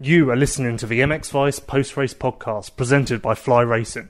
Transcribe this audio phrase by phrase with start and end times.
[0.00, 4.08] You are listening to the MX Vice post race podcast presented by Fly Racing.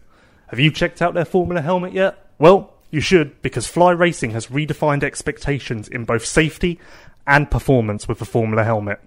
[0.48, 2.26] Have you checked out their Formula helmet yet?
[2.38, 6.78] Well, you should because Fly Racing has redefined expectations in both safety
[7.26, 9.00] and performance with the Formula helmet.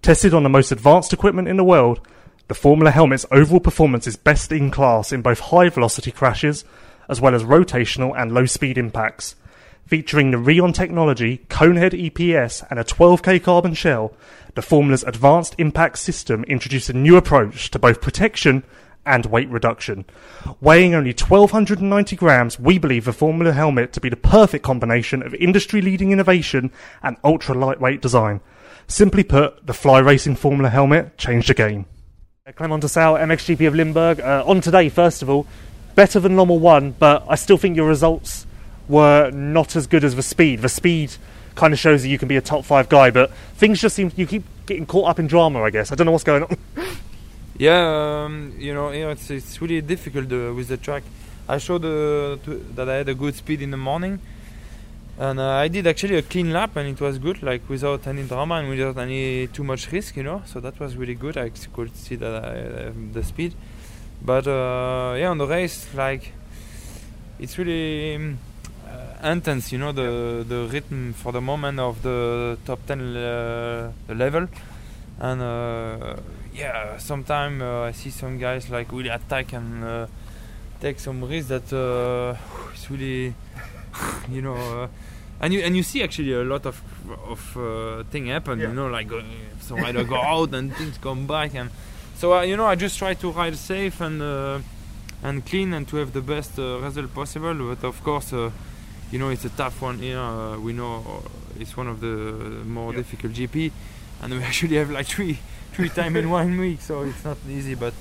[0.00, 2.00] Tested on the most advanced equipment in the world,
[2.48, 6.64] the Formula helmet's overall performance is best in class in both high velocity crashes
[7.10, 9.36] as well as rotational and low speed impacts.
[9.86, 14.14] Featuring the Rheon technology, Conehead EPS, and a 12k carbon shell,
[14.54, 18.62] the Formula's advanced impact system introduced a new approach to both protection
[19.04, 20.04] and weight reduction.
[20.60, 25.34] Weighing only 1290 grams, we believe the Formula helmet to be the perfect combination of
[25.34, 26.70] industry leading innovation
[27.02, 28.40] and ultra lightweight design.
[28.86, 31.86] Simply put, the Fly Racing Formula helmet changed the game.
[32.56, 34.20] Clement Desalle, MXGP of Limburg.
[34.20, 35.46] Uh, on today, first of all,
[35.94, 38.46] better than normal 1, but I still think your results
[38.92, 40.60] were not as good as the speed.
[40.60, 41.14] The speed
[41.54, 44.12] kind of shows that you can be a top five guy, but things just seem
[44.16, 45.62] you keep getting caught up in drama.
[45.62, 46.56] I guess I don't know what's going on.
[47.58, 51.04] Yeah, um, you know, you know, it's, it's really difficult uh, with the track.
[51.46, 52.38] I showed uh,
[52.74, 54.18] that I had a good speed in the morning,
[55.18, 58.24] and uh, I did actually a clean lap, and it was good, like without any
[58.24, 60.42] drama and without any too much risk, you know.
[60.46, 61.36] So that was really good.
[61.36, 62.56] I could see that I
[62.86, 63.54] have the speed,
[64.22, 66.32] but uh, yeah, on the race, like
[67.38, 68.16] it's really.
[68.16, 68.38] Um,
[69.22, 74.48] intense, you know, the the rhythm for the moment of the top 10 uh, level,
[75.20, 76.16] and uh,
[76.52, 80.06] yeah, sometimes uh, I see some guys like really attack and uh,
[80.80, 82.36] take some risks that uh,
[82.72, 83.34] it's really,
[84.30, 84.88] you know, uh,
[85.40, 86.82] and you and you see actually a lot of
[87.28, 88.58] of uh, thing happen.
[88.58, 88.68] Yeah.
[88.68, 89.08] You know, like
[89.60, 91.70] some rider go out and things come back, and
[92.16, 94.58] so you know I just try to ride safe and uh,
[95.22, 97.54] and clean and to have the best uh, result possible.
[97.54, 98.32] But of course.
[98.32, 98.50] Uh,
[99.12, 100.18] you know it's a tough one here.
[100.18, 101.22] Uh, we know
[101.60, 102.98] it's one of the more Yeah.
[102.98, 103.70] difficult GP,
[104.22, 105.38] and we actually have like three
[105.74, 107.74] three time in one week, so it's not easy.
[107.74, 107.94] But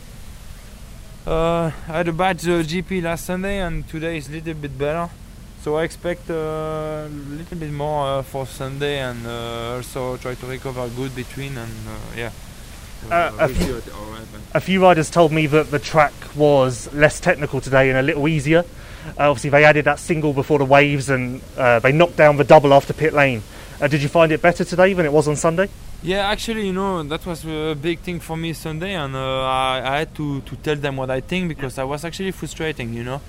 [1.27, 4.77] uh, I had a bad uh, GP last Sunday, and today is a little bit
[4.77, 5.09] better.
[5.63, 10.33] So I expect uh, a little bit more uh, for Sunday, and uh, also try
[10.33, 11.57] to recover good between.
[11.57, 12.31] And uh, yeah,
[13.09, 14.41] Uh, a we'll see what will happen.
[14.53, 18.27] a few riders told me that the track was less technical today and a little
[18.27, 18.63] easier.
[19.17, 22.43] Uh, obviously, they added that single before the waves and uh, they knocked down the
[22.43, 23.41] double after pit lane.
[23.79, 25.67] Uh, did you find it better today than it was on Sunday?
[26.03, 29.81] Yeah, actually, you know, that was a big thing for me Sunday, and uh, I,
[29.83, 32.93] I had to, to tell them what I think because I was actually frustrating.
[32.93, 33.21] You know,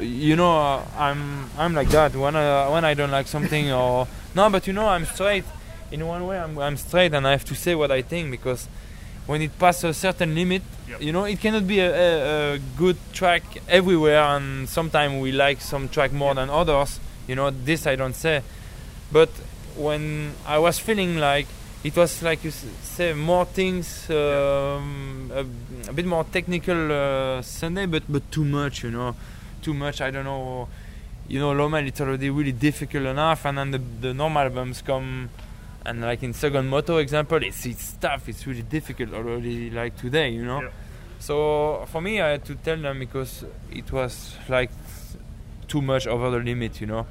[0.00, 4.08] you know, uh, I'm I'm like that when I when I don't like something or
[4.34, 5.44] no, but you know, I'm straight.
[5.92, 8.68] In one way, I'm I'm straight, and I have to say what I think because
[9.26, 11.00] when it passes a certain limit, Yep.
[11.00, 15.60] you know, it cannot be a, a, a good track everywhere, and sometimes we like
[15.62, 17.00] some track more than others.
[17.26, 18.42] You know, this I don't say,
[19.10, 19.30] but
[19.76, 21.46] when I was feeling like
[21.82, 25.40] it was like you say more things, um, a,
[25.88, 29.14] a bit more technical uh, Sunday, but but too much, you know,
[29.62, 30.00] too much.
[30.02, 30.68] I don't know.
[31.26, 35.30] You know, Lommel it's already really difficult enough, and then the, the normal bumps come,
[35.86, 38.28] and like in second moto example, it's it's tough.
[38.28, 40.62] It's really difficult already, like today, you know.
[40.62, 40.68] Yeah.
[41.18, 44.70] So for me, I had to tell them because it was like
[45.68, 47.06] too much over the limit, you know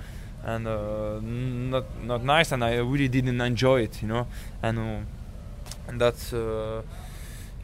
[0.46, 4.28] and uh, not not nice and I really didn't enjoy it you know
[4.62, 5.00] and uh,
[5.88, 6.82] and that's uh,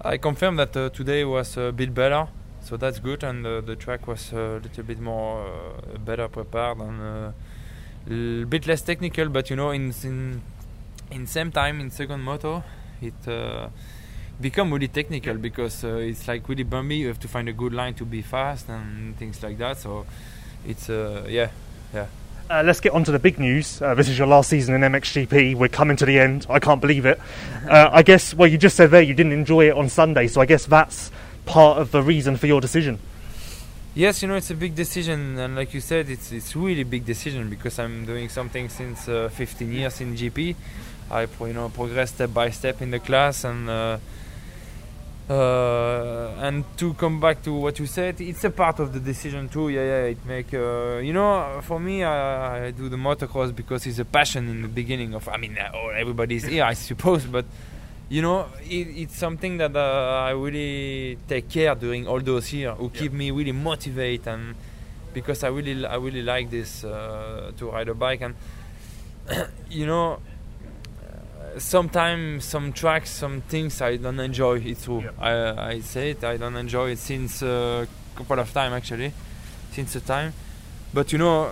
[0.01, 2.27] I confirm that uh, today was a bit better
[2.63, 6.77] so that's good and uh, the track was a little bit more uh, better prepared
[6.79, 7.33] and a
[8.09, 10.41] l- bit less technical but you know in in
[11.11, 12.63] in same time in second moto
[13.01, 13.67] it uh,
[14.39, 17.73] become really technical because uh, it's like really bumpy you have to find a good
[17.73, 20.05] line to be fast and things like that so
[20.65, 21.49] it's uh, yeah
[21.93, 22.07] yeah
[22.49, 23.79] Uh, let's get on to the big news.
[23.79, 25.53] Uh, this is your last season in MXGP.
[25.53, 26.47] We're coming to the end.
[26.49, 27.19] I can't believe it.
[27.69, 30.41] Uh, I guess, well, you just said there you didn't enjoy it on Sunday, so
[30.41, 31.11] I guess that's
[31.45, 32.97] part of the reason for your decision.
[33.93, 37.05] Yes, you know it's a big decision, and like you said, it's it's really big
[37.05, 40.55] decision because I'm doing something since uh, 15 years in GP.
[41.11, 43.97] I you know progress step by step in the class, and uh,
[45.29, 49.49] uh, and to come back to what you said, it's a part of the decision
[49.49, 49.69] too.
[49.69, 53.85] Yeah, yeah, it make uh, you know for me, I, I do the motocross because
[53.87, 55.27] it's a passion in the beginning of.
[55.29, 57.45] I mean, uh, oh, everybody's here, I suppose, but
[58.09, 62.75] you know, it, it's something that uh, I really take care during all those years,
[62.77, 64.55] who keep me really motivated, and
[65.13, 68.35] because I really, I really like this uh, to ride a bike, and
[69.69, 70.17] you know, uh,
[71.57, 74.73] sometimes some tracks, some things I don't enjoy.
[74.75, 75.01] True.
[75.01, 75.15] Yep.
[75.19, 76.23] I, I say it.
[76.23, 79.13] I don't enjoy it since a couple of time actually,
[79.71, 80.33] since the time,
[80.93, 81.51] but you know.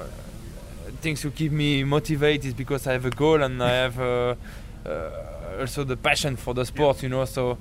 [1.02, 4.36] Things to keep me motivated is because I have a goal and I have uh,
[4.86, 5.10] uh,
[5.60, 7.26] also the passion for the sport, you know.
[7.26, 7.58] So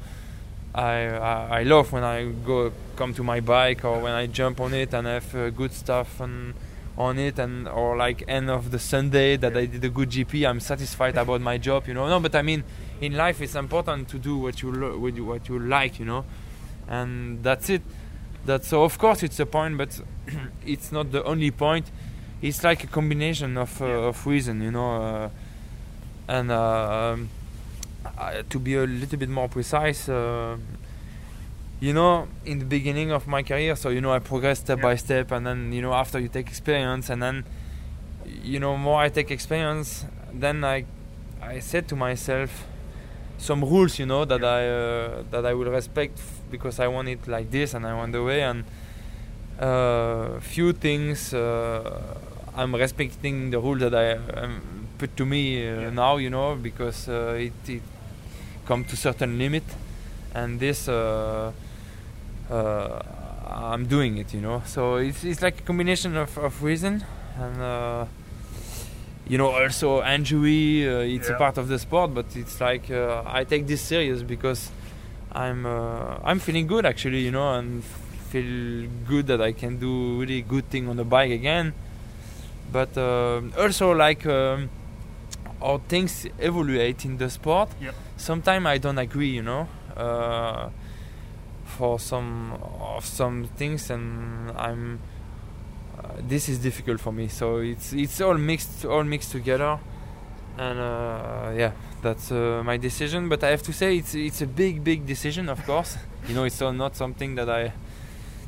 [0.74, 4.60] I, I I love when I go come to my bike or when I jump
[4.60, 6.54] on it and have uh, good stuff and
[6.98, 10.48] on it and or like end of the Sunday that I did a good GP.
[10.48, 12.08] I'm satisfied about my job, you know.
[12.08, 12.64] No, but I mean,
[13.00, 16.06] in life it's important to do what you lo- what you what you like, you
[16.06, 16.24] know,
[16.88, 17.82] and that's it.
[18.46, 20.00] That's so of course it's a point, but
[20.66, 21.90] it's not the only point.
[22.42, 23.92] It's like a combination of uh, Yeah.
[24.08, 25.28] of reason, you know, uh,
[26.28, 27.28] and uh, um,
[28.18, 30.08] uh, to be a little bit more precise.
[31.80, 34.78] Uh, you know, in the beginning of my career, so you know, I progress step
[34.78, 34.82] Yeah.
[34.82, 37.44] by step, and then you know, after you take experience, and then
[38.42, 40.84] you know, more I take experience, then I
[41.42, 42.64] I said to myself
[43.38, 44.56] some rules, you know, that Yeah.
[44.58, 47.94] I uh, that I will respect f- because I want it like this, and I
[47.94, 48.64] want the way, and
[49.60, 52.00] uh, few things uh,
[52.56, 54.60] I'm respecting the rules that I um,
[54.98, 55.90] put to me uh, Yeah.
[55.90, 57.82] now, you know, because uh, it, it
[58.66, 59.64] come to certain limit,
[60.34, 60.88] and this
[62.50, 63.00] uh,
[63.46, 64.62] I'm doing it, you know.
[64.66, 67.04] So it's it's like a combination of, of reason
[67.38, 67.60] and.
[67.62, 68.04] Uh,
[69.28, 70.86] you know, also injury.
[70.88, 71.34] Uh, it's Yeah.
[71.34, 74.70] a part of the sport, but it's like uh, I take this serious because
[75.32, 77.82] I'm uh, I'm feeling good actually, you know, and
[78.30, 81.72] feel good that I can do really good thing on the bike again.
[82.70, 84.70] But uh, also like um,
[85.60, 87.70] how things evaluate in the sport.
[87.80, 87.94] Yep.
[88.16, 89.66] Sometimes I don't agree, you know,
[89.96, 90.68] uh,
[91.78, 94.98] for some of some things, and I'm.
[95.98, 99.78] Uh, this is difficult for me, so it's it's all mixed, all mixed together,
[100.58, 103.28] and uh, yeah, that's uh, my decision.
[103.28, 105.96] But I have to say, it's it's a big, big decision, of course.
[106.28, 107.72] you know, it's not something that I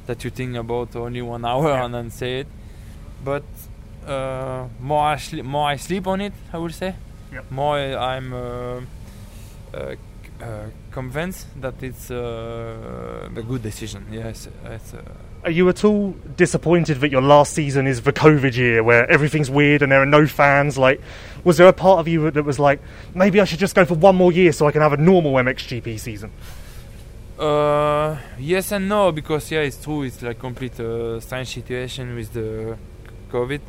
[0.06, 1.84] that you think about only one hour Yeah.
[1.84, 2.46] and then say it.
[3.24, 3.44] But
[4.06, 6.94] uh, more I sli- more I sleep on it, I would say.
[7.32, 7.50] Yep.
[7.50, 8.81] More I'm uh,
[9.74, 9.94] uh,
[10.40, 10.66] uh,
[11.02, 14.00] convinced that it's uh, a good decision.
[14.10, 14.94] Yes, it's.
[14.94, 15.02] Uh,
[15.44, 19.50] Are you at all disappointed that your last season is the COVID year, where everything's
[19.58, 20.76] weird and there are no fans?
[20.76, 21.00] Like,
[21.44, 22.80] was there a part of you that was like,
[23.14, 25.34] maybe I should just go for one more year so I can have a normal
[25.34, 26.30] MXGP season?
[27.38, 30.02] Uh, yes and no because yeah, it's true.
[30.02, 32.76] It's like complete uh, strange situation with the
[33.30, 33.60] COVID.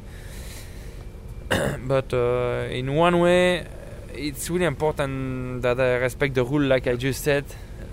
[1.94, 3.68] but uh, in one way,
[4.14, 7.46] it's really important that I respect the rule, like I just said,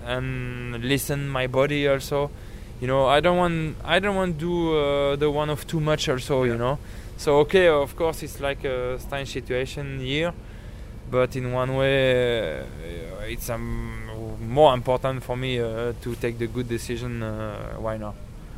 [0.05, 2.31] and listen my body also.
[2.79, 5.79] You know, I don't want I don't want to do uh, the one of too
[5.79, 6.43] much also.
[6.43, 6.77] You know,
[7.17, 10.33] so okay, of course it's like a strange situation here,
[11.09, 16.47] but in one way, uh, it's um, more important for me uh, to take the
[16.47, 17.23] good decision.
[17.23, 18.15] Uh, why not?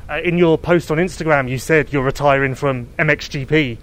[0.09, 3.77] Uh, in your post on Instagram, you said you're retiring from MXGP.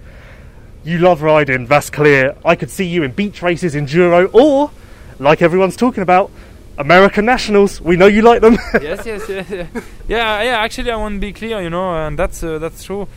[0.86, 2.36] You love riding, that's clear.
[2.44, 4.70] I could see you in beach races, enduro, or,
[5.18, 6.30] like everyone's talking about,
[6.78, 7.80] American Nationals.
[7.80, 8.56] We know you like them.
[8.80, 9.66] yes, yes, yes, yeah,
[10.06, 10.58] yeah, yeah.
[10.60, 13.08] Actually, I want to be clear, you know, and that's uh, that's true.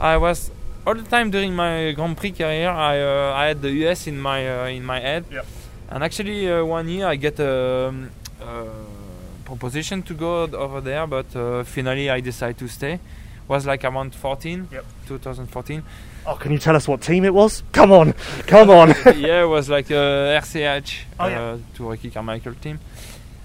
[0.00, 0.50] I was
[0.86, 2.70] all the time during my Grand Prix career.
[2.70, 5.46] I uh, I had the US in my uh, in my head, Yep.
[5.90, 8.10] and actually uh, one year I get a um,
[8.40, 8.64] uh,
[9.44, 13.00] proposition to go over there, but uh, finally I decided to stay.
[13.48, 14.84] Was like around 14, Yep.
[15.06, 15.82] 2014.
[16.26, 17.62] oh, can you tell us what team it was?
[17.72, 18.12] Come on,
[18.46, 18.88] come on.
[19.16, 21.56] yeah, it was like a RCH Oh, uh, yeah.
[21.74, 22.78] to Ricky Carmichael team.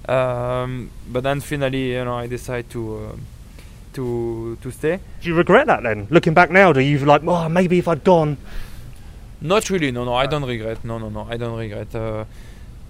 [0.09, 3.15] Um, but then finally, you know, I decided to uh,
[3.93, 4.99] to to stay.
[5.21, 6.07] Do you regret that then?
[6.09, 8.35] Looking back now, do you like, oh, maybe if I'd gone?
[9.39, 9.91] Not really.
[9.91, 10.83] No, no, I don't regret.
[10.83, 11.95] No, no, no, I don't regret.
[11.95, 12.25] Uh,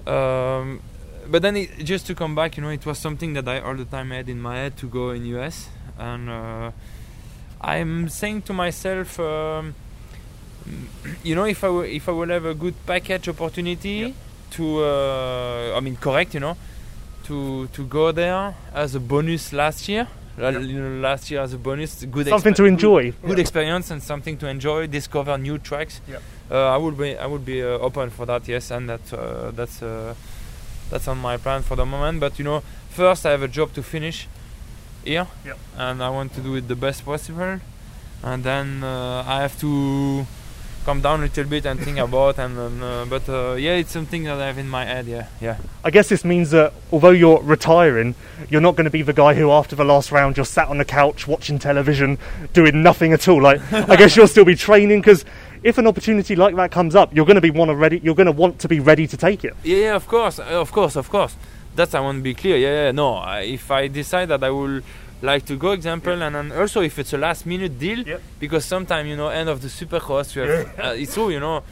[0.09, 0.81] um,
[1.27, 3.75] but then, it, just to come back, you know, it was something that I all
[3.75, 6.71] the time had in my head to go in US, and uh,
[7.63, 9.73] I'm saying to myself, um,
[11.23, 14.13] you know, if I w- if I will have a good package opportunity Yep.
[14.51, 16.57] to, uh, I mean, correct, you know,
[17.25, 20.07] to to go there as a bonus last year.
[20.37, 20.61] Yep.
[20.63, 23.11] You know, last year as a bonus, good Something to enjoy.
[23.21, 23.41] good Yeah.
[23.41, 26.01] experience and something to enjoy, discover new tracks.
[26.07, 26.21] Yep.
[26.51, 29.51] Uh, I would be I would be uh, open for that, yes, and that uh,
[29.51, 30.15] that's uh,
[30.89, 32.19] that's on my plan for the moment.
[32.19, 34.27] But you know, first I have a job to finish
[35.03, 35.57] here, Yep.
[35.77, 37.59] and I want to do it the best possible,
[38.23, 40.25] and then uh, I have to
[40.85, 43.91] come down a little bit and think about and, and uh, but uh, yeah, it's
[43.91, 45.05] something that I have in my head.
[45.05, 45.55] Yeah, yeah.
[45.81, 48.15] I guess this means that although you're retiring,
[48.49, 50.79] you're not going to be the guy who, after the last round, you're sat on
[50.79, 52.17] the couch watching television,
[52.51, 53.41] doing nothing at all.
[53.41, 55.23] Like, I guess you'll still be training because
[55.63, 57.99] if an opportunity like that comes up, you're going to be want to ready.
[58.03, 59.53] You're going to want to be ready to take it.
[59.63, 61.33] Yeah, yeah, of course, uh, of course, of course.
[61.75, 62.57] That's I want to be clear.
[62.57, 62.91] Yeah, yeah.
[62.91, 64.81] No, I, if I decide that I will
[65.21, 68.21] like to go, example, and then also if it's a last minute deal, Yep.
[68.39, 71.63] because sometimes you know, end of the supercross, you have, uh, it's true, you know.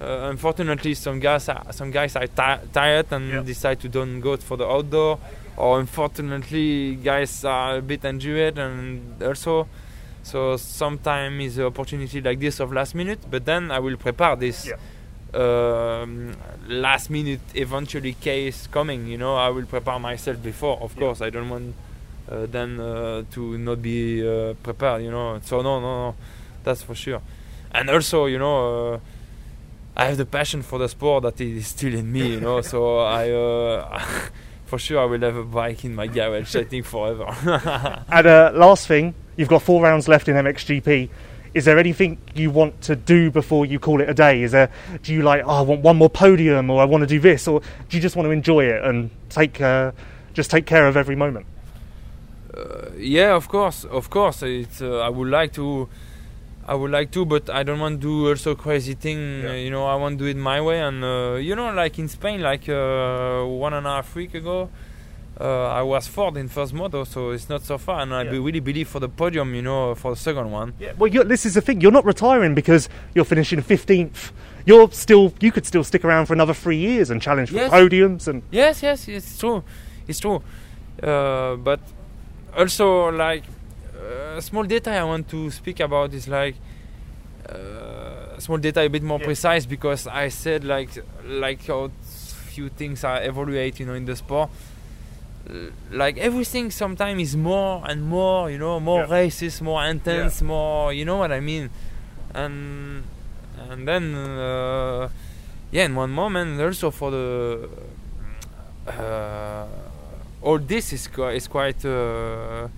[0.00, 3.42] Uh, unfortunately, some guys are, some guys are ti- tired and Yeah.
[3.42, 5.18] decide to don't go for the outdoor.
[5.56, 9.68] Or unfortunately, guys are a bit injured and also.
[10.22, 14.36] So sometimes is an opportunity like this of last minute, but then I will prepare
[14.36, 14.74] this Yeah.
[15.34, 16.34] Um,
[16.68, 19.06] last minute eventually case coming.
[19.06, 20.78] You know, I will prepare myself before.
[20.80, 21.00] Of Yeah.
[21.00, 21.74] course, I don't want
[22.30, 25.02] uh, then uh, to not be uh, prepared.
[25.02, 26.14] You know, so no, no, no,
[26.64, 27.20] that's for sure.
[27.72, 28.98] And also, you know, uh,
[29.96, 32.32] I have the passion for the sport that is still in me.
[32.34, 33.30] You know, so I.
[33.30, 34.00] Uh,
[34.70, 37.24] For sure, I will have a bike in my garage, I think, forever.
[38.08, 41.08] And uh, last thing, you've got four rounds left in MXGP.
[41.52, 44.42] Is there anything you want to do before you call it a day?
[44.42, 44.70] Is there?
[45.02, 45.42] Do you like?
[45.44, 48.00] Oh, I want one more podium, or I want to do this, or do you
[48.00, 49.92] just want to enjoy it and take uh,
[50.32, 51.46] just take care of every moment?
[52.54, 54.42] Uh, yeah, of course, of course.
[54.42, 55.88] It's, uh, I would like to,
[56.66, 59.42] I would like to, but I don't want to do also crazy thing.
[59.42, 59.50] Yeah.
[59.50, 60.80] Uh, you know, I want to do it my way.
[60.80, 64.68] And uh, you know, like in Spain, like uh, one and a half week ago,
[65.44, 68.00] I was fourth in first moto, so it's not so far.
[68.00, 68.30] And I Yeah.
[68.32, 70.74] really believe for the podium, you know, for the second one.
[70.78, 70.92] Yeah.
[70.98, 71.80] Well, you're, this is the thing.
[71.80, 74.32] You're not retiring because you're finishing fifteenth.
[74.66, 75.32] You're still.
[75.40, 77.70] You could still stick around for another three years and challenge for Yes.
[77.72, 78.42] podiums and.
[78.50, 79.64] Yes, yes, it's true.
[80.06, 80.42] It's true.
[81.02, 81.80] Uh, but
[82.54, 83.44] also, like,
[83.96, 86.56] uh, a small detail I want to speak about is like
[87.48, 89.24] uh, small detail a bit more Yeah.
[89.26, 90.90] precise because I said like
[91.24, 91.90] like how
[92.48, 94.50] few things are evaluate, you know, in the sport.
[95.90, 99.10] Like everything, sometimes is more and more, you know, more Yeah.
[99.22, 101.70] races, more intense, more, you know what I mean,
[102.34, 103.02] and
[103.70, 105.08] and then uh,
[105.72, 107.68] yeah, in one moment also for the
[108.86, 109.66] uh,
[110.42, 112.68] all this is qui- is quite uh,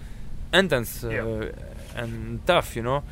[0.52, 2.02] intense uh, Yeah.
[2.02, 3.02] and tough, you know.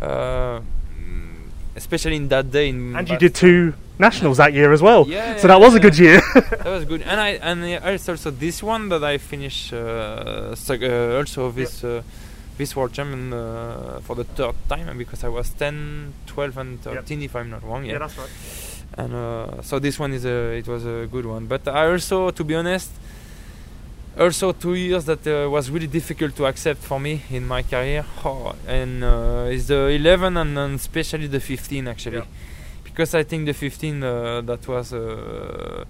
[0.00, 0.60] Uh,
[0.98, 1.34] mm,
[1.76, 2.68] especially in that day.
[2.68, 5.06] In and you did two nationals that year as well.
[5.08, 6.20] Yeah, so that was a good year.
[6.34, 7.02] that was good.
[7.02, 11.84] And I and it's also this one that I finished uh, sec- uh, also this
[11.84, 12.02] uh,
[12.58, 17.22] this world champion uh, for the third time because I was 10, 12 and 13
[17.22, 17.84] if I'm not wrong.
[17.84, 17.98] Yeah.
[17.98, 18.28] that's right.
[18.96, 21.46] and uh, so this one is a it was a good one.
[21.46, 22.90] But I also, to be honest,
[24.18, 28.04] also two years that uh, was really difficult to accept for me in my career.
[28.24, 32.24] Oh, and uh, is the 11 and, and especially the 15 actually, Yeah.
[32.84, 34.92] because I think the 15 uh, that was.
[34.92, 35.84] Uh,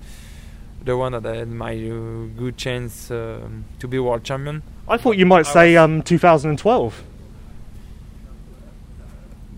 [0.85, 4.63] the one that I had my uh, good chance um, to be world champion.
[4.87, 7.03] I thought you might say um, 2012.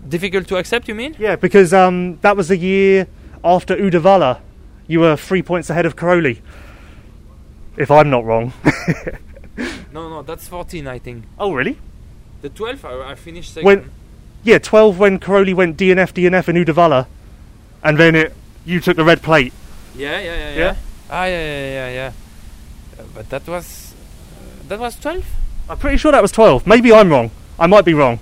[0.07, 1.15] Difficult to accept, you mean?
[1.19, 3.07] Yeah, because um, that was the year
[3.43, 4.39] after Uddevalla.
[4.87, 6.39] You were three points ahead of Cairoli.
[7.77, 8.53] If I'm not wrong.
[9.91, 11.23] No, no, that's 14, I think.
[11.39, 11.77] oh, really?
[12.41, 13.65] The 12, I, I finished second.
[13.65, 13.91] When-
[14.43, 17.07] Yeah, 12 when Cairoli went DNF, DNF, and Uddevalla.
[17.83, 18.33] And then it,
[18.65, 19.53] you took the red plate.
[19.95, 20.55] Yeah, yeah, yeah, yeah.
[20.57, 20.75] Yeah?
[21.09, 22.11] Ah, yeah, yeah, yeah, yeah.
[22.99, 23.93] Uh, but that was
[24.37, 25.25] uh, that was 12.
[25.69, 26.67] I'm pretty sure that was 12.
[26.67, 27.31] Maybe I'm wrong.
[27.57, 28.19] I might be wrong.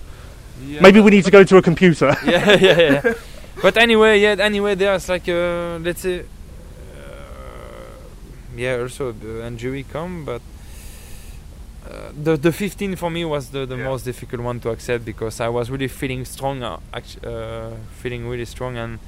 [0.65, 2.15] Yeah, Maybe we need to go to a computer.
[2.25, 3.13] yeah, yeah, yeah.
[3.61, 4.37] but anyway, yeah.
[4.39, 6.23] Anyway, there's like uh, let's say,
[8.55, 8.77] yeah.
[8.81, 10.41] Also, the injury come, but
[11.89, 13.83] uh, the the 15 for me was the, the Yeah.
[13.85, 16.79] most difficult one to accept because I was really feeling strong, uh,
[17.23, 17.71] uh,
[18.01, 18.99] feeling really strong, and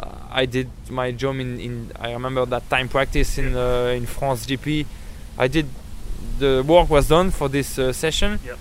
[0.00, 1.92] uh, I did my job in, in.
[2.00, 4.86] I remember that time practice in uh, in France GP.
[5.38, 5.66] I did
[6.38, 8.40] the work was done for this uh, session.
[8.44, 8.58] Yep.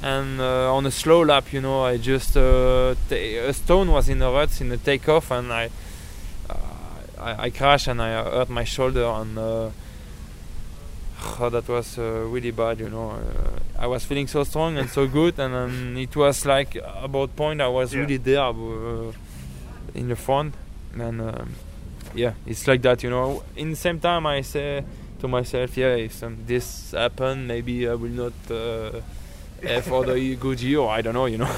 [0.00, 4.20] And uh, on a slow lap, you know, I just uh, a stone was in
[4.20, 5.70] the ruts in the takeoff, and I
[7.20, 9.70] I, I crashed and I hurt my shoulder, and uh,
[11.40, 13.10] oh, that was uh, really bad, you know.
[13.10, 17.34] Uh, I was feeling so strong and so good, and um, it was like about
[17.36, 18.00] point I was Yeah.
[18.00, 19.12] really there uh,
[19.94, 20.54] in the front,
[20.98, 21.54] and um,
[22.14, 23.42] yeah, it's like that, you know.
[23.56, 24.84] In the same time, I say
[25.20, 29.00] to myself, yeah, if some, this happen, maybe I will not uh,
[29.66, 30.82] have other good year.
[30.82, 31.50] I don't know, you know.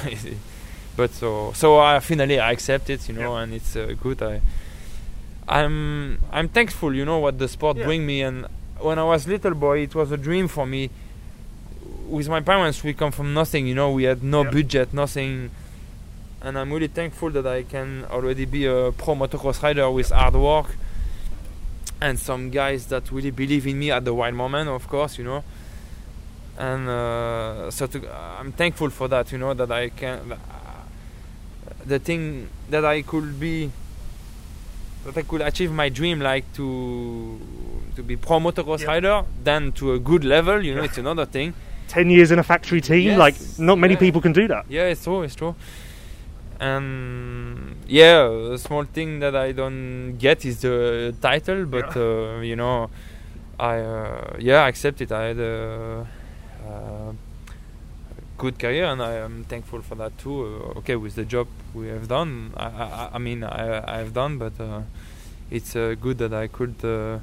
[0.96, 4.22] but so so I finally I accept it, you know, and it's uh, good.
[4.22, 4.40] I
[5.50, 7.86] I'm I'm thankful, you know, what the sport Yeah.
[7.86, 8.22] bring me.
[8.22, 8.46] And
[8.78, 10.90] when I was little boy, it was a dream for me.
[12.18, 13.68] with my parents, we come from nothing.
[13.68, 14.50] You know, we had no Yeah.
[14.50, 15.50] budget, nothing,
[16.42, 20.34] and I'm really thankful that I can already be a pro motocross rider with hard
[20.34, 20.68] work
[22.00, 25.18] and some guys that really believe in me at the right moment, of course.
[25.18, 25.44] You know,
[26.58, 27.98] and uh, so to,
[28.40, 29.30] I'm thankful for that.
[29.32, 30.18] You know, that I can.
[31.86, 33.70] the thing that I could be
[35.04, 36.66] that I could achieve my dream like to
[37.96, 38.88] to be pro motocross Yeah.
[38.94, 41.54] rider then to a good level you know it's another thing
[41.88, 43.18] Ten years in a factory team, Yes.
[43.18, 44.00] like not many Yeah.
[44.06, 44.64] people can do that.
[44.68, 45.54] yeah it's true it's true
[46.60, 52.02] and yeah a small thing that I don't get is the title but Yeah.
[52.02, 52.90] uh, you know
[53.58, 56.06] I uh, yeah I accept it I had a,
[56.68, 57.12] uh
[58.40, 60.36] good career and I am thankful for that too
[60.74, 64.12] uh, okay with the job we have done I, I, I mean I, I have
[64.14, 64.80] done but uh,
[65.50, 67.18] it's uh, good that I could uh,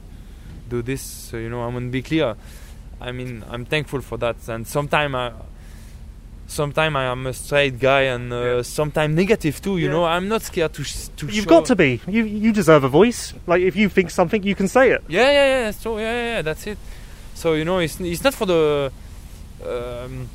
[0.70, 2.36] do this so, you know I'm gonna be clear
[3.02, 5.32] I mean I'm thankful for that and sometimes I
[6.48, 8.62] sometimes I am a straight guy and uh, Yeah.
[8.64, 9.92] sometimes negative too you Yeah.
[9.96, 12.00] know I'm not scared to sh- to You've show got to be.
[12.08, 13.34] You you deserve a voice.
[13.52, 15.02] Like if you think something, you can say it.
[15.10, 15.72] Yeah, yeah, yeah.
[15.72, 16.78] So yeah, yeah, yeah, that's it.
[17.36, 18.92] So you know, it's it's not for the.
[19.66, 20.30] Um,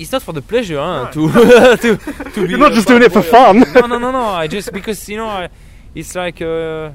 [0.00, 1.20] it's not for the pleasure, huh, to
[1.84, 1.96] to
[2.34, 2.50] to be.
[2.50, 3.60] You're not just doing it for fun.
[3.74, 4.24] no, no, no, no.
[4.42, 5.48] I just because you know, I,
[5.94, 6.90] it's like uh,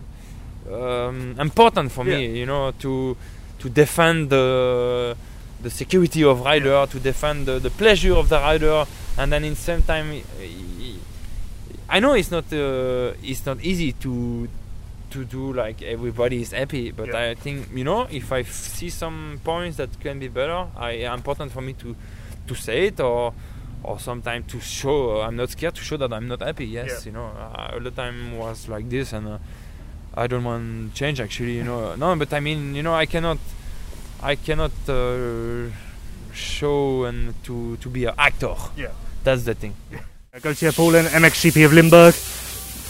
[0.71, 3.15] um, important for me, you know, to
[3.59, 5.15] to defend the
[5.62, 8.85] the security of rider, to defend the, the pleasure of the rider,
[9.17, 10.95] and then in same time, I-
[11.88, 14.47] I know it's not uh, it's not easy to
[15.12, 17.29] to do like everybody is happy, but Yeah.
[17.31, 21.05] I think you know if I f- see some points that can be better, I
[21.13, 21.95] important for me to
[22.47, 23.33] to say it or
[23.83, 26.65] or sometimes to show I'm not scared to show that I'm not happy.
[26.65, 27.05] Yes, Yeah.
[27.05, 29.37] you know, uh, all the time was like this, and uh,
[30.15, 31.55] I don't want change actually.
[31.57, 33.37] You know, no, but I mean, you know, I cannot,
[34.23, 35.69] I cannot uh,
[36.33, 38.55] show and to to be an actor.
[38.75, 38.89] Yeah.
[39.23, 39.75] That's the thing.
[39.91, 39.99] Yeah.
[40.41, 42.13] Gautier Paulin, MXGP of Limburg.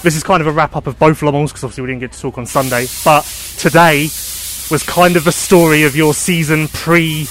[0.03, 2.01] This is kind of a wrap up of both Le Mans because obviously we didn't
[2.01, 2.85] get to talk on Sunday.
[3.03, 3.24] But
[3.57, 4.03] today
[4.71, 7.25] was kind of the story of your season pre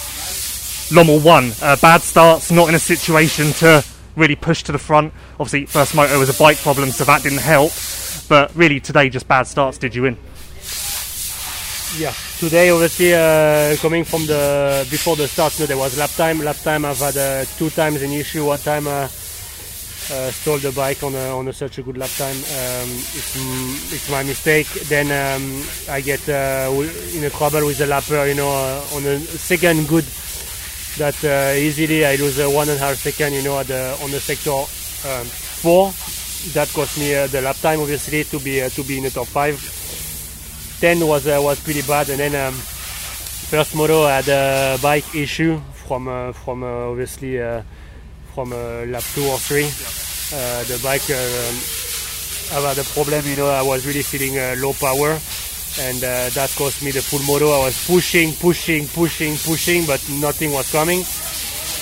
[0.90, 1.52] Lommel 1.
[1.62, 3.84] Uh, bad starts, not in a situation to
[4.16, 5.12] really push to the front.
[5.40, 7.72] Obviously, first motor was a bike problem, so that didn't help.
[8.28, 10.16] But really, today, just bad starts did you in.
[11.96, 16.40] Yeah, today obviously uh, coming from the before the start, no, there was lap time.
[16.40, 18.44] Lap time I've had uh, two times an issue.
[18.44, 18.90] One time uh,
[20.10, 22.36] uh, stole the bike on a, on a such a good lap time.
[22.36, 24.66] Um, it's, mm, it's my mistake.
[24.88, 26.68] Then um, I get uh,
[27.14, 30.04] in a trouble with the lapper, you know, uh, on a second good
[30.98, 34.10] that uh, easily I lose uh, one and a half second, you know, the, on
[34.10, 35.92] the sector um, four.
[36.52, 39.10] That cost me uh, the lap time, obviously, to be uh, to be in the
[39.10, 39.56] top five.
[40.80, 45.58] 10 was uh, was pretty bad and then um, first moto had a bike issue
[45.72, 47.38] from uh, from obviously
[48.34, 49.68] from lap 2 or 3 uh,
[50.64, 55.16] the bike um, had a problem you know I was really feeling low power
[55.80, 60.00] and uh, that cost me the full moto I was pushing pushing pushing pushing but
[60.20, 61.02] nothing was coming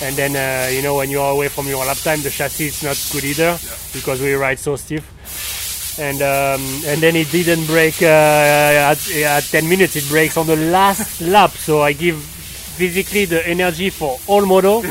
[0.06, 2.66] and then uh, you know when you are away from your lap time the chassis
[2.66, 3.58] is not good either
[3.92, 5.04] because we ride so stiff
[5.98, 9.96] and um, and then it didn't break uh, at, at 10 minutes.
[9.96, 11.50] It breaks on the last lap.
[11.50, 14.82] So I give physically the energy for all moto,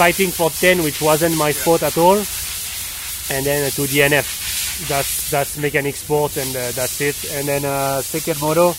[0.00, 4.39] fighting for 10, which wasn't my sport at all, and then to DNF.
[4.88, 7.16] That's that's mechanic sport, and uh, that's it.
[7.34, 8.74] And then uh, second moto,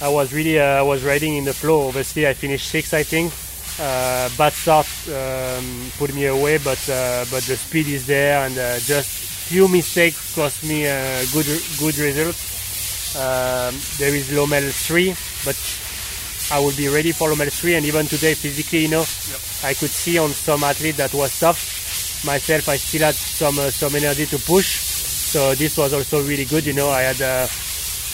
[0.00, 1.88] I was really uh, I was riding in the flow.
[1.88, 3.32] Obviously, I finished sixth, I think.
[3.78, 8.56] Uh, bad start um, put me away, but uh, but the speed is there, and
[8.56, 9.08] uh, just
[9.46, 11.46] few mistakes cost me a good
[11.78, 12.36] good result.
[13.16, 15.56] Um, there is Lommel 3, but
[16.52, 19.06] I will be ready for Lommel 3, and even today physically, you know,
[19.64, 21.85] I could see on some athlete that was tough.
[22.26, 26.44] Myself, I still had some uh, some energy to push, so this was also really
[26.44, 26.66] good.
[26.66, 27.20] You know, I had.
[27.22, 27.46] Uh,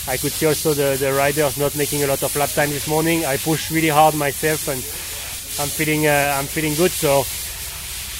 [0.08, 2.88] I could see also the, the riders not making a lot of lap time this
[2.88, 3.24] morning.
[3.24, 4.78] I pushed really hard myself, and
[5.62, 6.90] I'm feeling uh, I'm feeling good.
[6.90, 7.22] So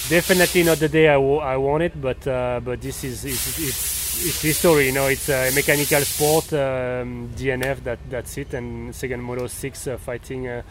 [0.08, 3.58] definitely not the day I, w- I want it, but uh, but this is it's,
[3.58, 4.86] it's it's history.
[4.86, 6.52] You know, it's a mechanical sport.
[6.52, 10.62] Um, DNF that that's it, and second moto six uh, fighting.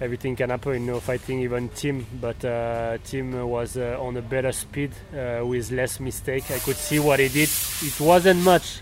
[0.00, 4.22] Everything can happen, you know, fighting even team, but uh, team was uh, on a
[4.22, 6.50] better speed uh, with less mistake.
[6.50, 7.48] I could see what he did.
[7.80, 8.80] It wasn't much,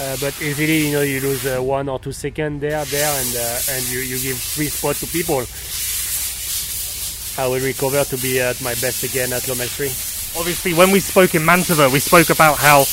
[0.00, 3.36] uh, but easily, you know, you lose uh, one or two seconds there, there, and
[3.36, 5.44] uh, and you, you give three spots to people.
[7.38, 10.40] I will recover to be at my best again at Lommel 3.
[10.40, 12.84] Obviously, when we spoke in Mantova, we spoke about how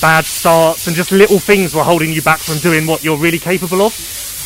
[0.00, 3.38] bad starts and just little things were holding you back from doing what you're really
[3.38, 3.92] capable of.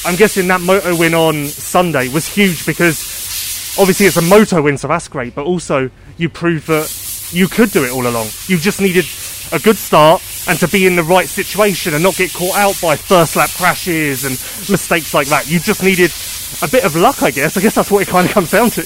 [0.05, 4.77] I'm guessing that moto win on Sunday was huge because obviously it's a moto win,
[4.77, 5.35] so that's great.
[5.35, 8.29] But also you proved that you could do it all along.
[8.47, 9.07] You just needed
[9.53, 12.79] a good start and to be in the right situation and not get caught out
[12.83, 14.33] by first lap crashes and
[14.71, 15.51] mistakes like that.
[15.51, 16.11] You just needed
[16.63, 17.57] a bit of luck, I guess.
[17.57, 18.83] I guess that's what it kind of comes down to.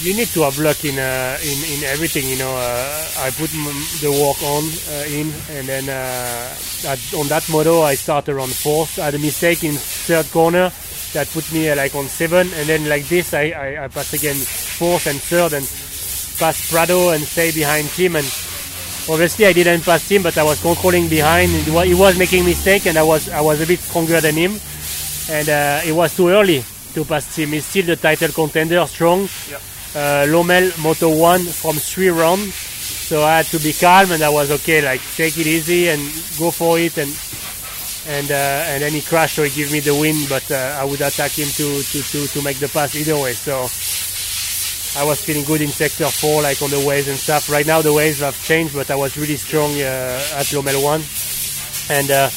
[0.00, 2.28] You need to have luck in uh, in, in everything.
[2.28, 4.62] You know, uh, I put the work on
[4.94, 5.26] uh, in,
[5.58, 6.54] and then uh,
[6.86, 8.98] at, on that moto I started around fourth.
[8.98, 10.70] I had a mistake in third corner
[11.14, 14.14] that put me uh, like on seven, and then like this I, I, I passed
[14.14, 15.66] again fourth and third, and
[16.38, 18.26] passed Prado and stay behind him and
[19.10, 21.50] obviously I didn't pass him, but I was controlling behind.
[21.50, 24.36] He wa- He was making mistake, and I was I was a bit stronger than
[24.36, 24.52] him,
[25.30, 26.62] and uh, it was too early
[26.94, 27.48] to pass him.
[27.50, 29.24] He's still the title contender, strong.
[29.52, 29.58] Uh,
[30.28, 34.50] Lommel Moto one from three rounds, so I had to be calm, and I was
[34.50, 34.80] okay.
[34.82, 36.00] Like take it easy and
[36.38, 37.10] go for it, and
[38.06, 40.16] and uh, and then he crashed, so he gave me the win.
[40.28, 43.32] But uh, I would attack him to, to to to make the pass either way.
[43.32, 43.68] So.
[44.96, 47.50] I was feeling good in sector four, like on the waves and stuff.
[47.50, 51.02] Right now the waves have changed, but I was really strong uh, at Lommel one,
[51.90, 52.30] and uh,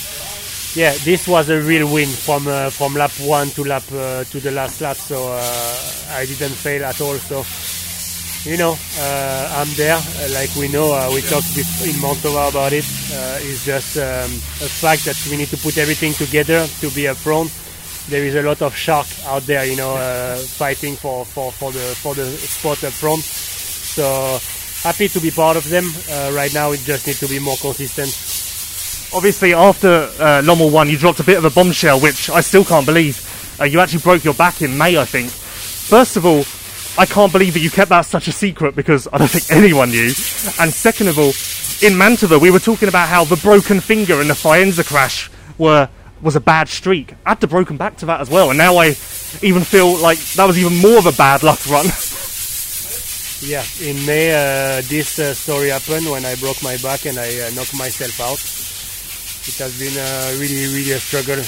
[0.76, 4.40] yeah, this was a real win from uh, from lap one to lap uh, to
[4.40, 4.96] the last lap.
[4.96, 7.18] So uh, I didn't fail at all.
[7.18, 7.44] So
[8.50, 9.98] you know, uh, I'm there.
[9.98, 12.86] Uh, like we know, uh, we talked in Mantova about it.
[13.44, 14.32] It's just um,
[14.64, 17.52] a fact that we need to put everything together to be up front
[18.10, 19.96] there is a lot of shark out there, you know,
[20.58, 23.22] fighting for, for, for the for the spot up front.
[23.22, 24.40] So
[24.82, 25.86] happy to be part of them.
[26.36, 28.41] Right now, we just need to be more consistent.
[29.14, 32.86] Obviously, after uh, won, you dropped a bit of a bombshell, which I still can't
[32.86, 33.28] believe.
[33.60, 35.30] Uh, you actually broke your back in May, I think.
[35.30, 36.46] First of all,
[36.98, 39.90] I can't believe that you kept that such a secret because I don't think anyone
[39.90, 40.08] knew.
[40.60, 41.34] And second of all,
[41.86, 45.90] in Mantova, we were talking about how the broken finger and the Faenza crash were
[46.22, 47.14] was a bad streak.
[47.26, 48.90] Add the broken back to that as well, and now I
[49.42, 51.86] even feel like that was even more of a bad luck run.
[53.44, 57.40] Yeah, in May, uh, this uh, story happened when I broke my back and I
[57.40, 58.38] uh, knocked myself out.
[59.48, 61.42] It has been uh, really, really a struggle,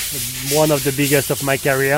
[0.58, 1.98] one of the biggest of my career.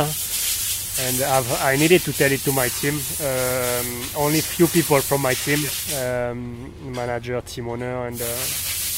[0.98, 2.96] And I've, I needed to tell it to my team.
[3.24, 5.60] Um, only few people from my team,
[6.00, 8.26] um, manager, team owner, and uh,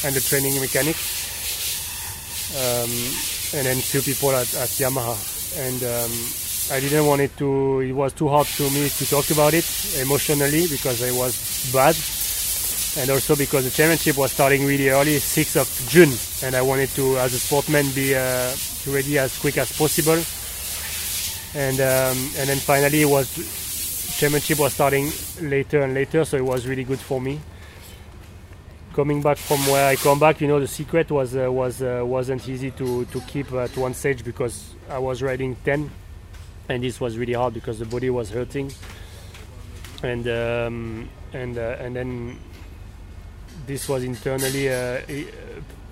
[0.05, 0.95] and the training mechanic,
[2.53, 2.89] um,
[3.57, 5.17] and then few people at, at Yamaha.
[5.57, 6.11] And um,
[6.75, 7.79] I didn't want it to.
[7.81, 9.65] It was too hard to me to talk about it
[10.01, 11.95] emotionally because I was bad,
[12.97, 16.11] and also because the championship was starting really early, 6th of June,
[16.43, 18.51] and I wanted to, as a sportsman, be uh,
[18.87, 20.19] ready as quick as possible.
[21.55, 23.27] And um, and then finally, it was
[24.17, 27.39] championship was starting later and later, so it was really good for me.
[28.93, 32.01] Coming back from where I come back, you know, the secret was uh, was uh,
[32.03, 35.89] wasn't easy to to keep at one stage because I was riding 10
[36.69, 38.71] and this was really hard because the body was hurting
[40.03, 42.39] and um, and uh, and then
[43.67, 45.23] this was internally uh, uh,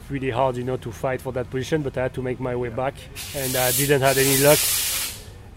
[0.09, 2.55] really hard you know to fight for that position but I had to make my
[2.55, 2.95] way back
[3.35, 4.59] and I didn't have any luck.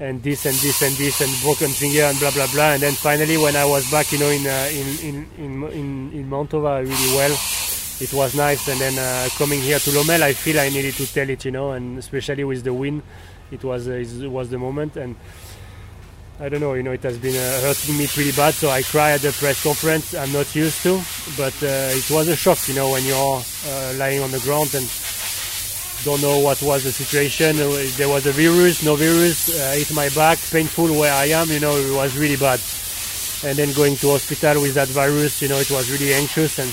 [0.00, 2.74] And this and this and this and broken finger and blah blah blah.
[2.74, 6.12] And then finally when I was back you know in uh, in, in in in
[6.12, 7.34] in Mantova really well
[8.00, 8.68] it was nice.
[8.68, 11.50] And then uh, coming here to Lommel I feel I needed to tell it you
[11.50, 13.02] know and especially with the win
[13.50, 14.96] it was uh, it was the moment.
[14.96, 15.16] And
[16.40, 18.82] I don't know you know it has been uh, hurting me pretty bad so I
[18.82, 20.14] cry at the press conference.
[20.14, 21.02] I'm not used to
[21.36, 24.72] but uh, it was a shock you know when you're uh, lying on the ground
[24.74, 24.86] and
[26.04, 27.56] don't know what was the situation.
[27.56, 31.58] There was a virus no virus uh, hit my back painful where I am you
[31.58, 32.60] know it was really bad.
[33.42, 36.70] And then going to hospital with that virus you know it was really anxious and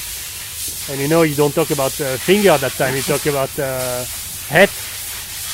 [0.94, 3.50] and you know you don't talk about uh, finger at that time you talk about
[3.58, 4.06] uh,
[4.46, 4.70] head.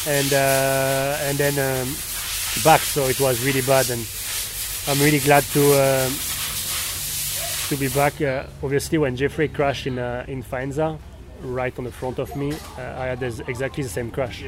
[0.03, 1.95] And and then um,
[2.63, 2.81] back.
[2.81, 4.05] So it was really bad, and
[4.87, 6.13] I'm really glad to um
[7.69, 8.21] to be back.
[8.21, 10.99] Uh, obviously, when Jeffrey crashed in uh, in Faenza,
[11.43, 14.43] right on the front of me, uh, I had this, exactly the same crash.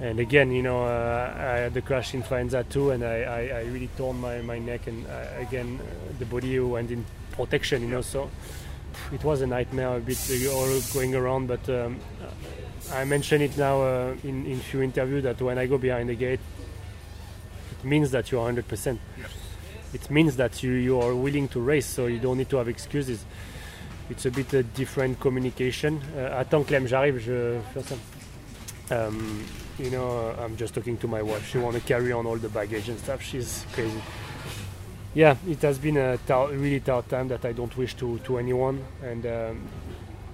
[0.00, 3.40] And again, you know, uh, I had the crash in Faenza too, and I, I,
[3.58, 7.82] I really torn my, my neck, and uh, again, uh, the body went in protection,
[7.82, 8.28] you know, so
[9.12, 12.00] it was a nightmare a bit uh, all going around, but um,
[12.92, 16.16] I mentioned it now uh, in in few interviews that when I go behind the
[16.16, 16.40] gate,
[17.84, 18.98] means that you are 100%.
[19.94, 22.68] It means that you, you are willing to race, so you don't need to have
[22.68, 23.24] excuses.
[24.10, 26.00] It's a bit a different communication.
[26.16, 27.96] Uh, attends Clem, j'arrive, je fais ça.
[28.90, 29.44] Um,
[29.78, 31.48] you know, I'm just talking to my wife.
[31.48, 33.22] She want to carry on all the baggage and stuff.
[33.22, 34.02] She's crazy.
[35.14, 38.84] Yeah, it has been a really tough time that I don't wish to, to anyone.
[39.02, 39.68] And um,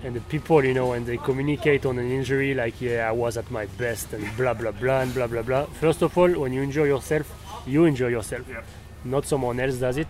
[0.05, 3.37] and the people, you know, when they communicate on an injury, like, yeah, I was
[3.37, 5.67] at my best and blah, blah, blah, and blah, blah, blah.
[5.67, 7.27] First of all, when you enjoy yourself,
[7.67, 8.63] you enjoy yourself, Yeah.
[9.05, 10.09] not someone else does it.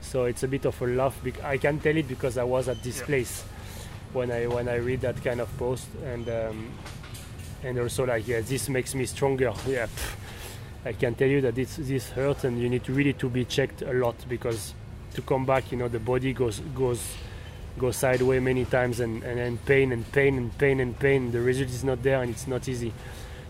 [0.00, 1.16] So it's a bit of a laugh.
[1.42, 3.06] I can tell it because I was at this Yeah.
[3.06, 3.44] place
[4.12, 6.70] when I when I read that kind of post, and um,
[7.64, 9.52] and also like, yeah, this makes me stronger.
[9.66, 10.16] Yeah, pff,
[10.84, 13.82] I can tell you that this this hurts, and you need really to be checked
[13.82, 14.74] a lot because
[15.14, 17.00] to come back, you know, the body goes goes
[17.78, 21.32] goes sideways many times, and and then pain and pain and pain and pain.
[21.32, 22.92] The result is not there, and it's not easy.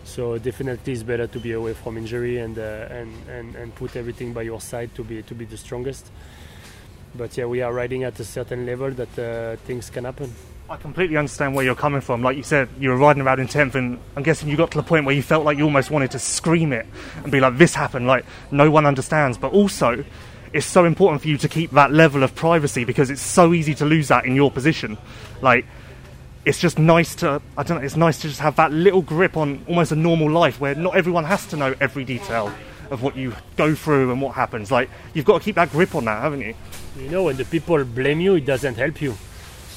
[0.05, 3.95] So definitely, it's better to be away from injury and uh, and, and and put
[3.95, 6.09] everything by your side to be to be the strongest.
[7.15, 10.33] But yeah, we are riding at a certain level that uh, things can happen.
[10.69, 12.23] I completely understand where you're coming from.
[12.23, 14.77] Like you said, you were riding around in 10th, and I'm guessing you got to
[14.77, 16.87] the point where you felt like you almost wanted to scream it
[17.21, 19.37] and be like, this happened, like, no one understands.
[19.37, 20.03] But also,
[20.53, 23.75] it's so important for you to keep that level of privacy because it's so easy
[23.75, 24.97] to lose that in your position.
[25.39, 25.65] Like,
[26.45, 29.35] it's just nice to, I don't know, it's nice to just have that little grip
[29.35, 32.53] on almost a normal life where not everyone has to know every detail
[32.91, 34.71] of what you go through and what happens.
[34.71, 36.53] Like, you've got to keep that grip on that, haven't you?
[36.99, 39.15] You know, when the people blame you, it doesn't help you.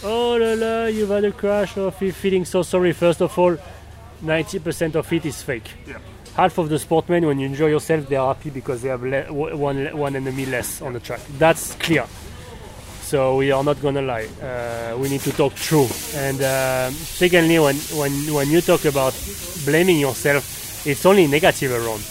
[0.04, 2.92] Oh la la, you've had a crash, oh, or fe- feeling so sorry.
[2.92, 3.56] First of all,
[4.22, 5.70] 90% of it is fake.
[5.86, 5.98] Yeah.
[6.36, 9.32] Half of the sportmen, when you enjoy yourself, they are happy because they have le-
[9.32, 11.20] one, one enemy less on the track.
[11.38, 12.06] That's clear.
[13.08, 14.28] So we are not gonna lie.
[14.42, 15.88] Uh, we need to talk true.
[16.14, 19.14] And um secondly, when, when when you talk about
[19.64, 20.44] blaming yourself,
[20.86, 22.04] it's only negative around.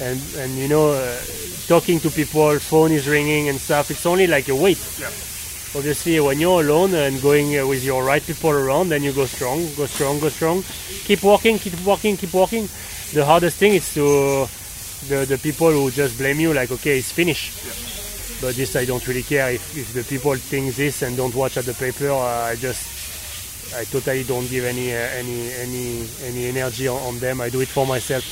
[0.00, 1.18] And and you know, uh,
[1.66, 3.90] talking to people, phone is ringing and stuff.
[3.90, 4.78] It's only like a weight.
[5.00, 5.10] Yeah.
[5.74, 9.26] Obviously, when you're alone and going uh, with your right people around, then you go
[9.26, 10.62] strong, go strong, go strong.
[11.08, 12.68] Keep walking, keep walking, keep walking.
[13.12, 14.46] The hardest thing is to
[15.10, 17.83] the the people who just blame you, like okay, it's finished.
[18.40, 21.56] But this I don't really care if, if the people think this and don't watch
[21.56, 22.10] at the paper.
[22.10, 27.18] Uh, I just I totally don't give any uh, any any any energy on, on
[27.18, 27.40] them.
[27.40, 28.24] I do it for myself.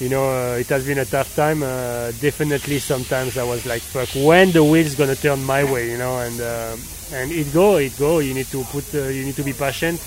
[0.00, 1.62] You know, uh, it has been a tough time.
[1.62, 5.98] Uh, definitely, sometimes I was like, "Fuck, when the wheel's gonna turn my way?" You
[5.98, 6.76] know, and uh,
[7.12, 8.18] and it go, it go.
[8.18, 10.00] You need to put, you need to be patient.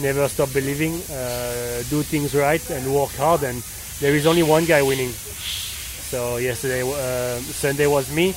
[0.00, 0.94] Never stop believing.
[1.12, 3.42] Uh, do things right and work hard.
[3.44, 3.62] And
[4.00, 5.12] there is only one guy winning.
[6.14, 8.36] So yesterday, uh, Sunday was me,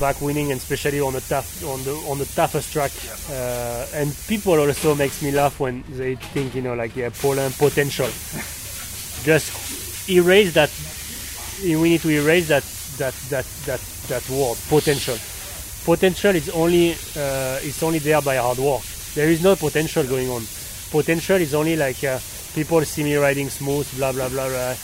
[0.00, 2.90] back winning, and especially on the tough, on the on the toughest track.
[3.30, 7.52] Uh, and people also makes me laugh when they think, you know, like yeah, Paulin
[7.52, 8.06] potential.
[9.22, 10.74] Just erase that.
[11.62, 12.64] We need to erase that
[12.98, 15.14] that that that that word potential.
[15.84, 18.82] Potential is only uh, it's only there by hard work.
[19.14, 20.42] There is no potential going on.
[20.90, 22.18] Potential is only like uh,
[22.56, 24.48] people see me riding smooth, blah blah blah.
[24.48, 24.74] blah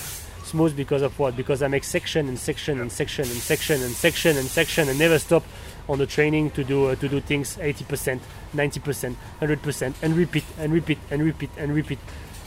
[0.49, 1.37] smooth because of what?
[1.37, 4.99] Because I make section and section and section and section and section and section and
[4.99, 5.45] never stop
[5.89, 8.21] on the training to do uh, to do things 80%,
[8.55, 11.99] 90%, 100% and repeat and repeat and repeat and repeat.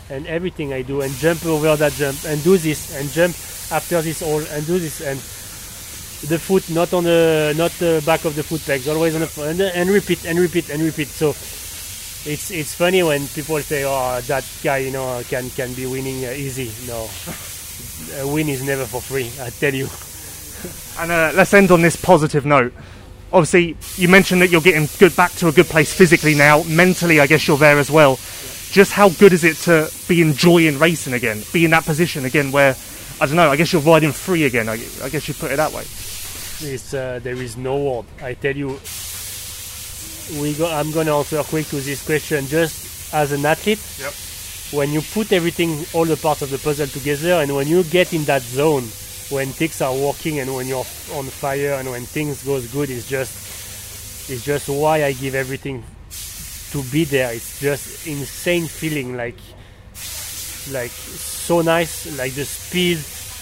[0.09, 3.33] And everything I do and jump over that jump and do this and jump
[3.71, 5.17] after this all and do this and
[6.27, 9.31] the foot not on the not the back of the foot pegs always on the
[9.49, 11.07] and, and repeat and repeat and repeat.
[11.07, 11.29] So
[12.29, 16.25] it's it's funny when people say oh that guy you know can can be winning
[16.25, 16.69] uh, easy.
[16.87, 17.07] No
[18.19, 19.87] a win is never for free I tell you
[20.99, 22.73] And uh, let's end on this positive note.
[23.33, 26.63] Obviously, you mentioned that you're getting good back to a good place physically now.
[26.63, 28.19] Mentally, I guess you're there as well.
[28.71, 32.51] Just how good is it to be enjoying racing again, be in that position again
[32.51, 32.75] where,
[33.19, 34.69] I don't know, I guess you're riding free again.
[34.69, 35.83] I, I guess you put it that way.
[35.83, 38.05] It's, uh, there is no word.
[38.21, 38.79] I tell you,
[40.39, 42.45] we go, I'm going to answer quick to this question.
[42.47, 44.13] Just as an athlete, Yep.
[44.71, 48.13] When you put everything, all the parts of the puzzle together, and when you get
[48.13, 48.83] in that zone,
[49.29, 53.07] when things are working and when you're on fire and when things goes good, it's
[53.07, 55.83] just, it's just why I give everything
[56.71, 57.33] to be there.
[57.33, 59.37] It's just insane feeling, like,
[60.71, 62.99] like so nice, like the speed,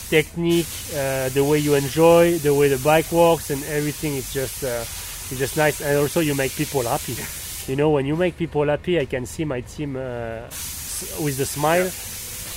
[0.09, 4.63] technique, uh, the way you enjoy, the way the bike works, and everything is just
[4.63, 4.83] uh,
[5.29, 5.81] it's just nice.
[5.81, 7.15] And also, you make people happy.
[7.67, 10.49] You know, when you make people happy, I can see my team uh,
[11.19, 11.89] with the smile,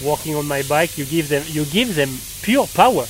[0.03, 0.99] walking on my bike.
[0.99, 2.11] You give them you give them
[2.43, 3.07] pure power,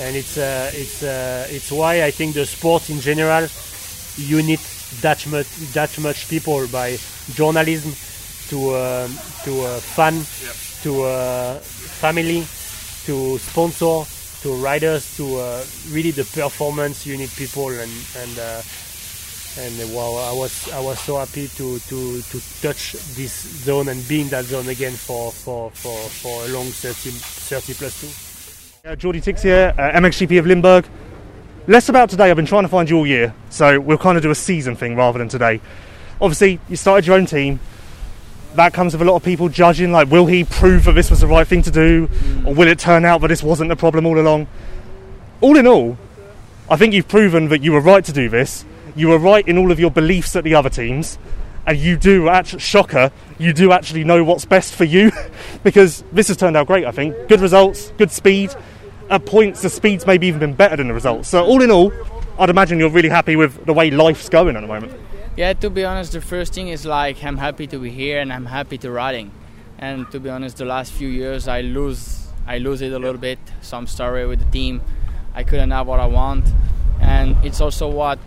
[0.00, 3.48] and it's uh, it's uh, it's why I think the sport in general
[4.16, 4.60] you need
[5.00, 6.98] that much that much people by
[7.34, 7.92] journalism
[8.48, 9.10] to um,
[9.44, 10.14] to uh, fan
[10.82, 11.54] to uh,
[12.00, 12.46] family
[13.06, 14.04] to sponsor
[14.42, 18.62] to riders to uh, really the performance you need people and and uh,
[19.58, 23.32] and wow I was I was so happy to to to touch this
[23.64, 27.74] zone and be in that zone again for for for, for a long 30, 30
[27.74, 28.88] plus two.
[28.88, 30.86] Uh, Geordie Tix here, uh, MXGP of Limburg.
[31.66, 34.22] Less about today, I've been trying to find you all year, so we'll kind of
[34.22, 35.60] do a season thing rather than today.
[36.20, 37.58] obviously you started your own team.
[38.54, 41.20] That comes with a lot of people judging, like, will he prove that this was
[41.20, 42.08] the right thing to do,
[42.46, 44.46] or will it turn out that this wasn't the problem all along?
[45.40, 45.98] All in all,
[46.70, 48.64] I think you've proven that you were right to do this.
[48.96, 51.18] You were right in all of your beliefs at the other teams,
[51.66, 55.12] and you do, actually, shocker, you do actually know what's best for you,
[55.62, 56.86] because this has turned out great.
[56.86, 58.54] I think good results, good speed.
[59.10, 61.28] At points, the speed's maybe even been better than the results.
[61.28, 61.92] So all in all,
[62.38, 64.92] I'd imagine you're really happy with the way life's going at the moment.
[65.36, 68.32] Yeah, to be honest, the first thing is like I'm happy to be here and
[68.32, 69.30] I'm happy to riding.
[69.78, 73.20] And to be honest, the last few years I lose I lose it a little
[73.20, 73.38] bit.
[73.60, 74.80] Some story with the team,
[75.34, 76.46] I couldn't have what I want,
[77.00, 78.18] and it's also what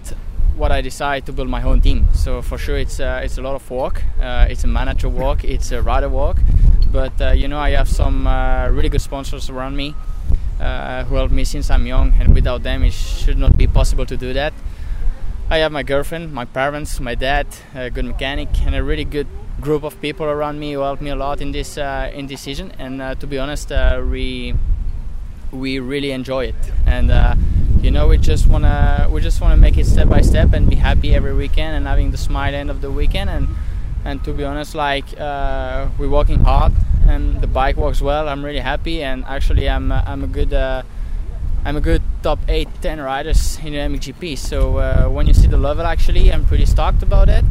[0.59, 2.05] what I decide to build my own team.
[2.13, 4.03] So for sure, it's uh, it's a lot of work.
[4.21, 5.43] Uh, it's a manager work.
[5.43, 6.37] It's a rider work.
[6.91, 9.95] But uh, you know, I have some uh, really good sponsors around me
[10.59, 14.05] uh, who helped me since I'm young, and without them, it should not be possible
[14.05, 14.53] to do that.
[15.49, 19.27] I have my girlfriend, my parents, my dad, a good mechanic, and a really good
[19.61, 22.41] group of people around me who helped me a lot in this uh, in this
[22.41, 22.73] season.
[22.77, 23.71] And to be honest,
[24.11, 24.53] we
[25.51, 26.61] we really enjoy it.
[26.85, 27.09] And
[27.81, 30.75] you know, we just wanna we just wanna make it step by step and be
[30.75, 33.29] happy every weekend and having the smile end of the weekend.
[33.29, 33.47] And
[34.05, 36.73] and to be honest, like uh, we're working hard
[37.07, 38.29] and the bike works well.
[38.29, 40.53] I'm really happy, and actually, I'm I'm a good.
[40.53, 40.83] uh,
[41.65, 44.37] I'm a good top 8 10 riders in the MXGP.
[44.37, 47.43] So uh, when you see the level, actually, I'm pretty stoked about it.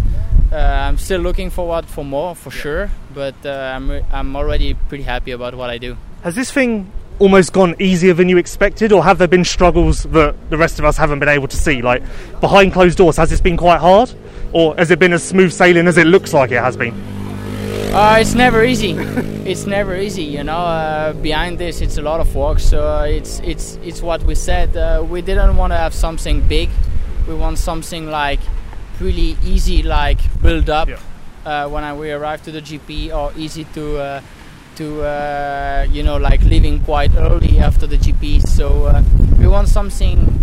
[0.50, 5.04] Uh, I'm still looking forward for more, for sure, but uh, I'm, I'm already pretty
[5.04, 5.98] happy about what I do.
[6.22, 10.34] Has this thing almost gone easier than you expected, or have there been struggles that
[10.50, 11.82] the rest of us haven't been able to see?
[11.82, 12.02] Like
[12.40, 14.12] behind closed doors, has this been quite hard,
[14.52, 16.94] or has it been as smooth sailing as it looks like it has been?
[17.92, 18.92] Uh, it's never easy.
[19.44, 20.58] it's never easy, you know.
[20.58, 22.60] Uh, behind this, it's a lot of work.
[22.60, 24.76] So uh, it's it's it's what we said.
[24.76, 26.68] Uh, we didn't want to have something big.
[27.26, 28.40] We want something like
[29.00, 30.98] really easy, like build up yeah.
[31.46, 34.22] Uh, when I, we arrive to the GP, or easy to
[34.80, 38.46] uh, to you know like leaving quite early after the GP.
[38.46, 39.02] So
[39.38, 40.34] we want something.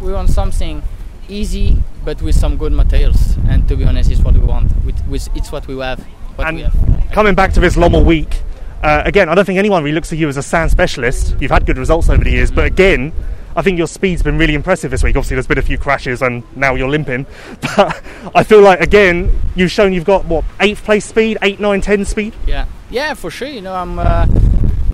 [0.00, 0.82] We want something
[1.28, 3.36] easy, but with some good materials.
[3.48, 4.72] And to be honest, it's what we want.
[4.84, 6.04] With, with it's what we have
[6.38, 6.70] and
[7.12, 8.40] coming back to this Lommel week,
[8.82, 11.36] uh, again, I don't think anyone really looks at you as a sand specialist.
[11.40, 13.12] You've had good results over the years, but again,
[13.54, 15.16] I think your speed's been really impressive this week.
[15.16, 17.26] Obviously, there's been a few crashes and now you're limping.
[17.76, 18.02] But
[18.34, 22.04] I feel like, again, you've shown you've got, what, 8th place speed, 8, nine, ten
[22.04, 22.34] speed?
[22.46, 23.48] Yeah, yeah, for sure.
[23.48, 23.98] You know, I'm.
[23.98, 24.26] Uh,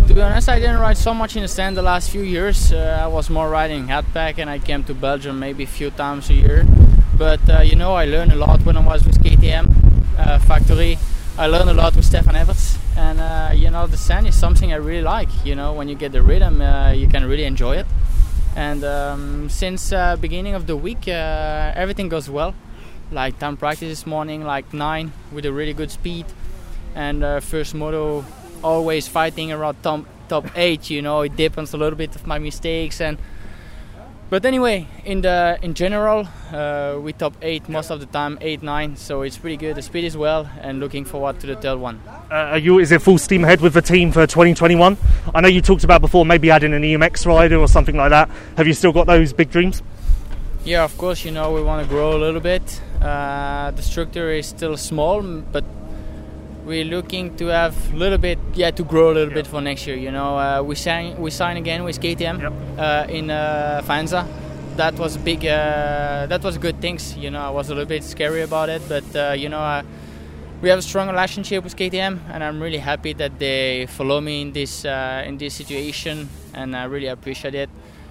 [0.07, 2.73] to be honest, I didn't ride so much in the sand the last few years.
[2.73, 6.31] Uh, I was more riding pack, and I came to Belgium maybe a few times
[6.31, 6.66] a year.
[7.16, 9.68] But, uh, you know, I learned a lot when I was with KTM
[10.18, 10.99] uh, factory
[11.38, 14.73] I learned a lot with Stefan Everts, and uh, you know the sand is something
[14.73, 15.29] I really like.
[15.47, 17.87] You know when you get the rhythm, uh, you can really enjoy it.
[18.59, 22.57] And um, since uh, beginning of the week, uh, everything goes well.
[23.12, 26.27] Like time practice this morning, like nine with a really good speed,
[26.97, 28.25] and uh, first moto
[28.64, 30.90] always fighting around top top eight.
[30.90, 33.16] You know it depends a little bit of my mistakes and
[34.30, 38.62] but anyway, in the in general, uh, we top eight most of the time, eight
[38.62, 38.96] nine.
[38.96, 39.76] So it's pretty good.
[39.76, 42.00] The speed is well, and looking forward to the third one.
[42.30, 42.78] Uh, are you?
[42.78, 44.96] Is it full steam ahead with the team for 2021?
[45.34, 48.28] I know you talked about before maybe adding an EMX rider or something like that.
[48.56, 49.82] Have you still got those big dreams?
[50.64, 51.24] Yeah, of course.
[51.24, 52.82] You know we want to grow a little bit.
[53.00, 55.64] Uh, the structure is still small, but
[56.68, 59.44] we're looking to have a little bit, yeah, to grow a little yep.
[59.44, 59.96] bit for next year.
[59.96, 62.52] You know, uh, we sign we sign again with KTM yep.
[62.78, 64.26] uh, in uh, Faenza.
[64.76, 65.46] That was big.
[65.46, 67.16] Uh, that was good things.
[67.16, 69.83] You know, I was a little bit scary about it, but uh, you know, uh,
[70.61, 74.42] we have a strong relationship with KTM, and I'm really happy that they follow me
[74.42, 77.70] in this uh, in this situation, and I really appreciate it.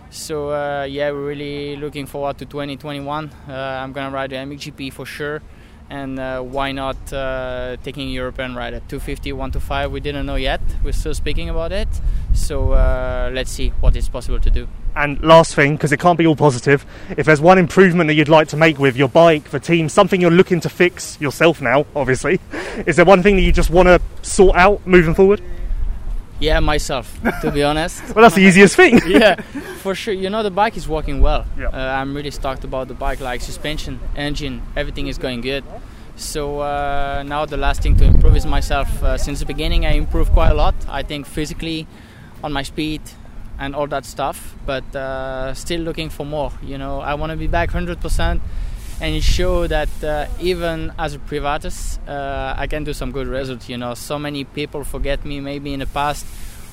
[0.10, 0.50] So
[0.86, 3.30] yeah, we're really looking forward to 2021.
[3.48, 5.42] I'm gonna ride the MXGP for sure
[5.90, 9.92] and uh, why not uh, taking European ride at 250, 125?
[9.92, 10.62] We didn't know yet.
[10.84, 11.88] We're still speaking about it.
[12.34, 14.68] So uh, let's see what is possible to do.
[14.96, 16.86] And last thing, because it can't be all positive,
[17.18, 20.20] if there's one improvement that you'd like to make with your bike, the team, something
[20.20, 22.40] you're looking to fix yourself now, obviously,
[22.86, 25.42] is there one thing that you just want to sort out moving forward?
[26.40, 28.04] Yeah, myself, to be honest.
[28.16, 29.00] well, that's the easiest thing.
[29.08, 29.42] yeah,
[29.82, 30.14] for sure.
[30.14, 31.46] You know, the bike is working well.
[31.58, 31.70] Yeah.
[31.70, 35.64] Uh, I'm really stoked about the bike, like suspension, engine, everything is going good.
[36.16, 39.04] So uh, now the last thing to improve is myself.
[39.04, 40.76] Uh, since the beginning, I improved quite a lot.
[40.90, 41.88] I think physically,
[42.44, 43.02] on my speed,
[43.60, 44.56] and all that stuff.
[44.66, 46.52] But uh, still looking for more.
[46.62, 48.42] You know, I want to be back 100%
[49.00, 53.70] and show that uh, even as a privatus, uh, I can do some good results.
[53.70, 56.26] You know, so many people forget me maybe in the past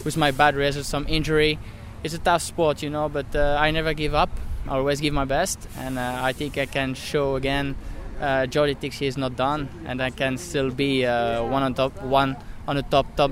[0.05, 1.59] with my bad results, some injury.
[2.03, 4.31] It's a tough sport, you know, but uh, I never give up.
[4.67, 7.77] I always give my best, and uh, I think I can show again
[8.21, 12.01] uh, Jordi Tixier is not done, and I can still be uh, one on top
[12.03, 13.31] one on the top top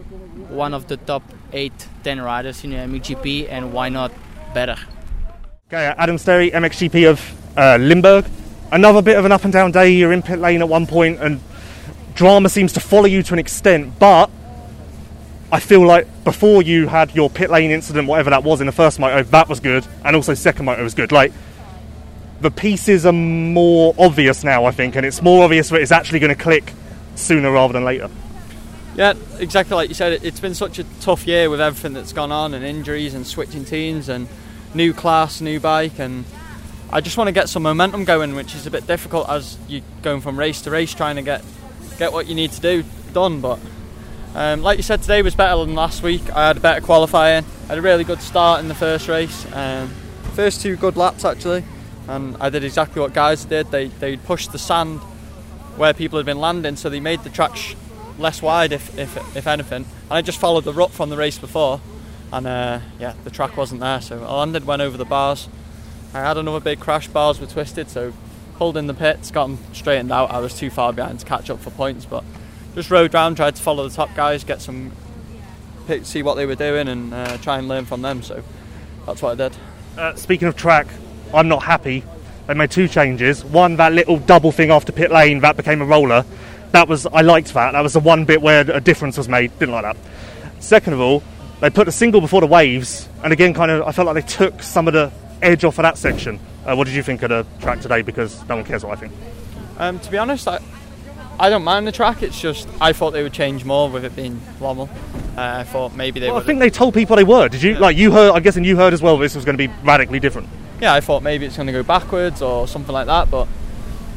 [0.51, 1.23] one of the top
[1.53, 1.73] eight
[2.05, 4.13] ten riders in the MXGP, and why not
[4.53, 4.77] better?
[5.69, 7.21] Okay, Adam Sterry, MXGP of
[7.57, 8.27] uh, Limburg.
[8.73, 9.91] Another bit of an up and down day.
[9.91, 11.41] You're in pit lane at one point, and
[12.15, 13.99] drama seems to follow you to an extent.
[13.99, 14.31] But
[15.53, 18.73] I feel like before you had your pit lane incident, whatever that was in the
[18.73, 21.13] first moto, that was good, and also second moto was good.
[21.13, 21.35] Like
[22.41, 26.21] the pieces are more obvious now, I think, and it's more obvious that it's actually
[26.21, 26.73] going to click
[27.15, 28.09] sooner rather than later.
[28.97, 30.25] Yeah, exactly like you said.
[30.25, 33.67] It's been such a tough year with everything that's gone on, and injuries, and switching
[33.67, 34.29] teams, and
[34.73, 36.25] new class, new bike, and
[36.95, 39.81] I just want to get some momentum going, which is a bit difficult as you're
[40.03, 41.43] going from race to race, trying to get
[41.99, 42.85] get what you need to do
[43.15, 43.41] done.
[43.41, 43.61] But
[44.35, 46.31] um, like you said, today was better than last week.
[46.37, 47.47] I had a better qualifying.
[47.65, 49.51] I had a really good start in the first race.
[49.55, 49.89] Um,
[50.35, 51.65] first two good laps actually,
[52.09, 53.71] and I did exactly what guys did.
[53.71, 55.01] They they pushed the sand
[55.79, 57.75] where people had been landing, so they made the track sh-
[58.19, 59.87] less wide, if, if if anything.
[60.11, 61.81] And I just followed the rut from the race before,
[62.31, 64.03] and uh, yeah, the track wasn't there.
[64.03, 65.49] So I landed, went over the bars.
[66.15, 67.09] I had another big crash.
[67.09, 68.13] Bars were twisted, so
[68.57, 70.31] pulled in the pits, got them straightened out.
[70.31, 72.23] I was too far behind to catch up for points, but
[72.75, 74.93] just rode round, tried to follow the top guys, get some,
[76.03, 78.23] see what they were doing, and uh, try and learn from them.
[78.23, 78.43] So
[79.07, 79.57] that's what I did.
[79.97, 80.87] Uh, speaking of track,
[81.33, 82.05] I'm not happy.
[82.47, 83.45] They made two changes.
[83.45, 86.25] One, that little double thing after pit lane, that became a roller.
[86.73, 87.73] That was I liked that.
[87.73, 89.59] That was the one bit where a difference was made.
[89.59, 89.97] Didn't like that.
[90.63, 91.23] Second of all,
[91.61, 94.33] they put a single before the waves, and again, kind of, I felt like they
[94.33, 95.13] took some of the
[95.43, 96.39] edge off of that section.
[96.65, 98.03] Uh, what did you think of the track today?
[98.03, 99.13] Because no one cares what I think.
[99.79, 100.61] Um, to be honest, I,
[101.41, 102.23] I don't mind the track.
[102.23, 104.89] It's just I thought they would change more with it being Lommel.
[105.37, 107.49] Uh, I thought maybe they Well, I think they told people they were.
[107.49, 107.75] Did you?
[107.75, 108.33] Like you heard?
[108.33, 109.17] I'm guessing you heard as well.
[109.19, 110.49] This was going to be radically different.
[110.81, 113.31] yeah, I thought maybe it's going to go backwards or something like that.
[113.31, 113.49] But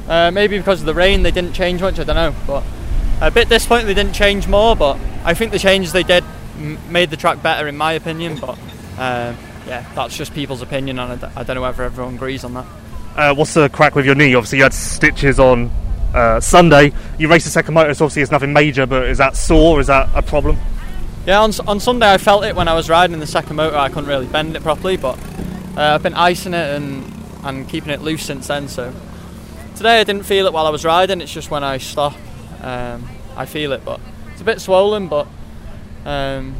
[0.07, 1.99] uh, maybe because of the rain, they didn't change much.
[1.99, 2.35] I don't know.
[2.45, 2.63] But
[3.21, 4.75] a bit disappointed they didn't change more.
[4.75, 6.23] But I think the changes they did
[6.57, 8.37] m- made the track better, in my opinion.
[8.39, 8.59] But
[8.99, 9.33] uh,
[9.67, 12.53] yeah, that's just people's opinion, and I d- I don't know whether everyone agrees on
[12.53, 12.65] that.
[13.15, 14.35] Uh, what's the crack with your knee?
[14.35, 15.71] Obviously, you had stitches on
[16.13, 16.91] uh, Sunday.
[17.17, 18.85] You raced the second motor, so obviously it's nothing major.
[18.85, 19.79] But is that sore?
[19.79, 20.57] Is that a problem?
[21.25, 23.77] Yeah, on, on Sunday I felt it when I was riding the second motor.
[23.77, 25.17] I couldn't really bend it properly, but
[25.75, 27.11] uh, I've been icing it and,
[27.43, 28.67] and keeping it loose since then.
[28.67, 28.93] So
[29.75, 31.21] today I didn't feel it while I was riding.
[31.21, 32.13] It's just when I stop,
[32.61, 33.83] um, I feel it.
[33.83, 33.99] But
[34.33, 35.27] it's a bit swollen, but
[36.05, 36.55] um,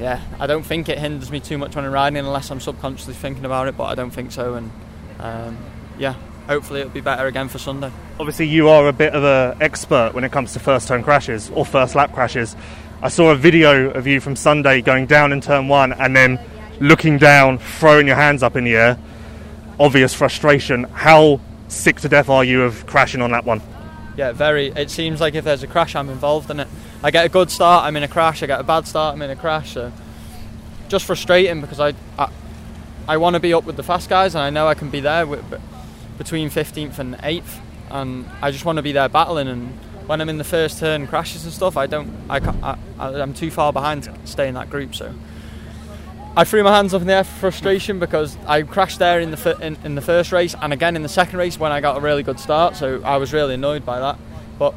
[0.00, 3.14] yeah, I don't think it hinders me too much when I'm riding unless I'm subconsciously
[3.14, 3.76] thinking about it.
[3.76, 4.70] But I don't think so, and
[5.18, 5.56] um,
[5.98, 6.14] yeah,
[6.46, 7.90] hopefully it'll be better again for Sunday.
[8.20, 11.50] Obviously, you are a bit of an expert when it comes to first turn crashes
[11.50, 12.56] or first lap crashes.
[13.02, 16.40] I saw a video of you from Sunday going down in turn one and then
[16.80, 18.98] looking down, throwing your hands up in the air.
[19.78, 20.84] Obvious frustration.
[20.84, 23.60] How sick to death are you of crashing on that one?
[24.16, 24.68] Yeah, very.
[24.68, 26.68] It seems like if there's a crash, I'm involved in it.
[27.02, 28.42] I get a good start, I'm in a crash.
[28.42, 29.74] I get a bad start, I'm in a crash.
[29.74, 29.92] So
[30.88, 32.30] just frustrating because I I,
[33.08, 35.00] I want to be up with the fast guys, and I know I can be
[35.00, 35.44] there with,
[36.18, 37.60] between 15th and 8th,
[37.90, 39.48] and I just want to be there battling.
[39.48, 39.68] And
[40.06, 42.10] when I'm in the first turn crashes and stuff, I don't.
[42.30, 42.78] I, I-
[43.20, 44.94] I'm too far behind to stay in that group.
[44.94, 45.14] So.
[46.38, 49.30] I threw my hands up in the air for frustration because I crashed there in
[49.30, 51.96] the in, in the first race and again in the second race when I got
[51.96, 52.76] a really good start.
[52.76, 54.18] So I was really annoyed by that.
[54.58, 54.74] But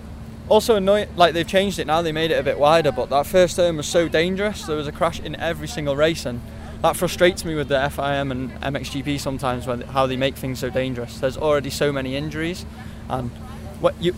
[0.48, 2.02] also annoyed, like they've changed it now.
[2.02, 2.94] They made it a bit wider.
[2.94, 4.66] But that first turn was so dangerous.
[4.66, 6.40] There was a crash in every single race, and
[6.82, 10.70] that frustrates me with the FIM and MXGP sometimes when how they make things so
[10.70, 11.20] dangerous.
[11.20, 12.66] There's already so many injuries,
[13.10, 13.32] and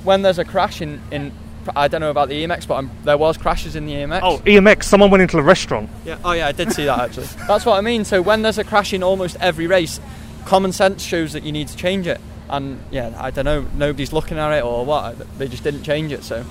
[0.04, 1.32] when there's a crash in in
[1.76, 4.20] I don't know about the EMX, but i there was crashes in the EMX.
[4.24, 5.90] Oh, EMX, someone went into the restaurant.
[6.06, 6.18] Yeah.
[6.24, 6.48] Oh, yeah.
[6.48, 7.26] I did see that actually.
[7.48, 8.06] That's what I mean.
[8.06, 10.00] So when there's a crash in almost every race,
[10.46, 12.20] common sense shows that you need to change it.
[12.50, 13.66] And yeah, I don't know.
[13.76, 15.18] Nobody's looking at it or what.
[15.38, 16.24] They just didn't change it.
[16.24, 16.46] So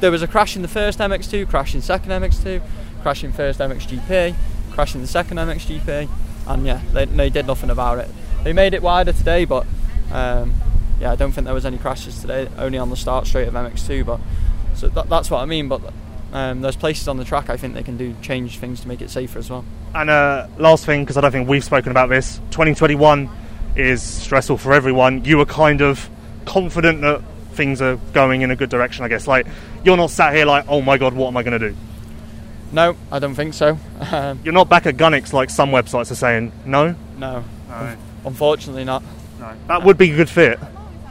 [0.00, 2.60] there was a crash in the first MX2, crash in second MX2,
[3.02, 4.34] crash in first MXGP,
[4.72, 6.08] crash in the second MXGP,
[6.46, 8.08] and yeah, they, they did nothing about it.
[8.42, 9.66] They made it wider today, but
[10.12, 10.54] um,
[11.00, 12.48] yeah, I don't think there was any crashes today.
[12.58, 14.20] Only on the start straight of MX2, but
[14.74, 15.68] so that, that's what I mean.
[15.68, 15.80] But
[16.32, 19.00] um, there's places on the track I think they can do change things to make
[19.00, 19.64] it safer as well.
[19.94, 23.28] And uh, last thing, because I don't think we've spoken about this, 2021
[23.76, 25.24] is stressful for everyone.
[25.24, 26.08] You were kind of
[26.44, 27.22] confident that
[27.52, 29.26] things are going in a good direction, I guess.
[29.28, 29.46] Like,
[29.84, 31.76] you're not sat here like, oh my god, what am I going to do?
[32.72, 33.78] No, I don't think so.
[34.42, 36.96] You're not back at Gunnix like some websites are saying, no?
[37.16, 37.96] no, No.
[38.24, 39.04] unfortunately not.
[39.38, 39.52] no.
[39.68, 40.58] That would be a good fit.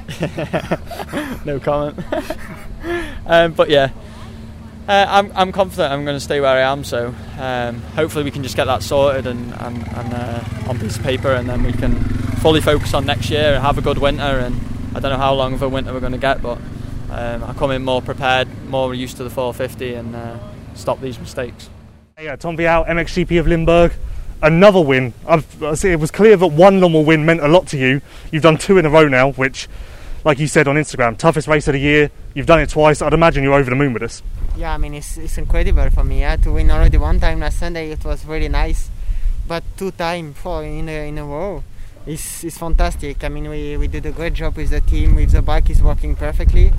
[1.46, 1.98] no comment.
[3.26, 3.92] um, but yeah,
[4.88, 6.84] uh, I'm, I'm confident I'm going to stay where I am.
[6.84, 10.98] So um, hopefully we can just get that sorted and, and, and uh, on piece
[10.98, 11.96] of paper, and then we can
[12.42, 14.60] fully focus on next year and have a good winter and
[14.96, 16.60] I don't know how long of a winter we're going to get, but
[17.10, 20.38] um, I come in more prepared, more used to the 450, and uh,
[20.76, 21.70] stop these mistakes.
[22.22, 23.94] Yeah, Tom Vialle, MXGP of Limburg,
[24.44, 25.14] another win.
[25.28, 25.46] I've,
[25.84, 28.02] it was clear that one normal win meant a lot to you.
[28.32, 29.68] You've done two in a row now, which,
[30.24, 32.10] like you said on Instagram, toughest race of the year.
[32.34, 33.02] You've done it twice.
[33.02, 34.24] I'd imagine you're over the moon with this.
[34.56, 36.22] Yeah, I mean it's, it's incredible for me.
[36.22, 38.90] Yeah, to win already one time last Sunday, it was really nice,
[39.48, 41.64] but two times four in a, in a row,
[42.06, 43.24] it's, it's fantastic.
[43.24, 45.16] I mean we, we did a great job with the team.
[45.16, 46.72] With the bike is working perfectly,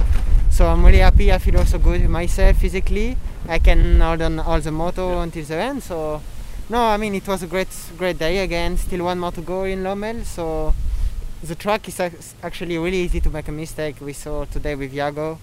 [0.51, 1.33] so I'm really happy.
[1.33, 3.17] I feel also good myself physically.
[3.49, 5.83] I can hold on all the moto until the end.
[5.83, 6.23] So
[6.71, 7.69] no, I mean it was a great
[7.99, 8.79] great day again.
[8.79, 10.75] Still one more to go in Lommel, so
[11.45, 12.01] the track is
[12.43, 13.97] actually really easy to make a mistake.
[14.01, 15.39] We saw today with Jago,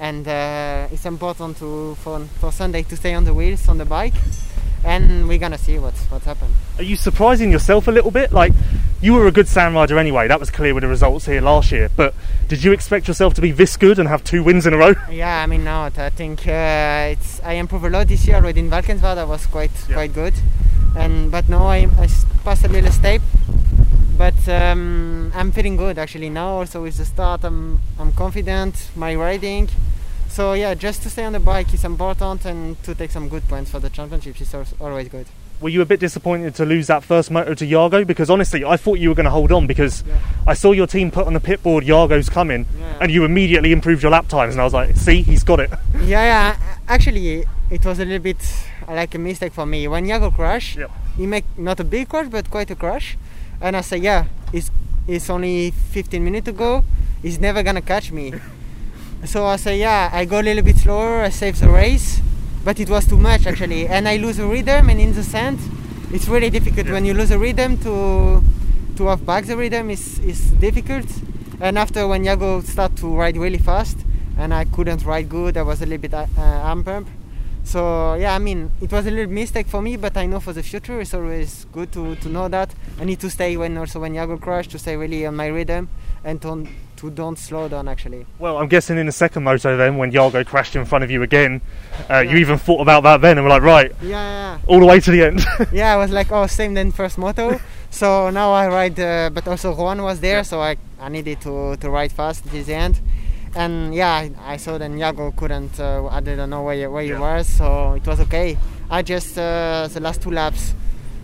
[0.00, 3.84] and uh, it's important to for, for Sunday to stay on the wheels on the
[3.84, 4.14] bike,
[4.84, 6.54] and we're gonna see what's what's happened.
[6.78, 8.32] Are you surprising yourself a little bit?
[8.32, 8.52] Like,
[9.00, 10.26] you were a good sand rider anyway.
[10.28, 11.88] That was clear with the results here last year.
[11.94, 12.14] But
[12.48, 14.94] did you expect yourself to be this good and have two wins in a row?
[15.10, 15.98] Yeah, I mean not.
[15.98, 19.18] I think uh, it's I improved a lot this year already in Valkenswaard.
[19.18, 19.94] I was quite Yeah.
[19.94, 20.34] quite good,
[20.96, 22.08] and but now I, I
[22.44, 23.20] passed a little step.
[24.16, 26.48] But um, I'm feeling good actually now.
[26.58, 28.90] Also with the start, I'm I'm confident.
[28.96, 29.68] My riding.
[30.28, 33.46] So yeah, just to stay on the bike is important, and to take some good
[33.48, 35.26] points for the championships is always good.
[35.60, 38.04] Were you a bit disappointed to lose that first moto to Jago?
[38.04, 40.14] Because honestly, I thought you were going to hold on because Yeah.
[40.46, 42.98] I saw your team put on the pit board, Jago's coming, Yeah.
[43.00, 44.54] and you immediately improved your lap times.
[44.54, 45.70] And I was like, see, he's got it.
[46.00, 46.56] Yeah, yeah.
[46.88, 48.36] Actually, it was a little bit
[48.88, 49.86] like a mistake for me.
[49.88, 50.90] When Jago crashed, Yep.
[51.16, 53.16] he make not a big crash, but quite a crash.
[53.60, 54.70] And I say, yeah, it's
[55.06, 56.84] it's only 15 minutes ago.
[57.22, 58.32] He's never gonna catch me.
[59.24, 61.20] so I say, yeah, I go a little bit slower.
[61.22, 62.20] I save the race,
[62.64, 64.88] but it was too much actually, and I lose the rhythm.
[64.90, 65.58] And in the sand,
[66.12, 68.42] it's really difficult when you lose the rhythm to
[68.96, 71.06] to have back the rhythm is is difficult.
[71.60, 73.98] And after when Jago start to ride really fast,
[74.36, 77.08] and I couldn't ride good, I was a little bit uh, arm pump.
[77.64, 80.52] So yeah, I mean, it was a little mistake for me, but I know for
[80.52, 82.74] the future it's always good to, to know that.
[83.00, 85.88] I need to stay when also when Jago crash to stay really on my rhythm
[86.22, 88.26] and to, to don't slow down actually.
[88.38, 91.22] Well, I'm guessing in the second moto then, when Jago crashed in front of you
[91.22, 91.62] again,
[92.10, 94.86] uh, you even thought about that then and were like, right, Yeah, yeah, all the
[94.86, 95.40] way to the end.
[95.40, 95.66] yeah.
[95.72, 97.60] yeah, I was like, oh, same than first moto.
[97.90, 101.76] so now I ride, uh, but also Juan was there, so I, I needed to,
[101.76, 103.00] to ride fast till the end.
[103.56, 107.14] And yeah, I, saw that Jago couldn't, uh, I didn't know where, where Yeah.
[107.14, 108.58] he was, so it was okay.
[108.90, 110.74] I just, uh, the last two laps,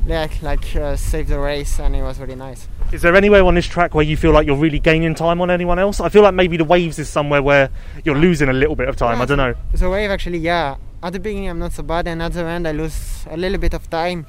[0.06, 2.68] like, like uh, saved the race, and it was really nice.
[2.92, 5.50] is there anywhere on this track where you feel like you're really gaining time on
[5.50, 6.00] anyone else?
[6.00, 7.68] I feel like maybe the waves is somewhere where
[8.04, 9.16] you're losing a little bit of time.
[9.18, 9.54] Yeah, I don't know.
[9.72, 10.76] The wave actually, yeah.
[11.02, 13.58] At the beginning, I'm not so bad, and at the end, I lose a little
[13.58, 14.26] bit of time.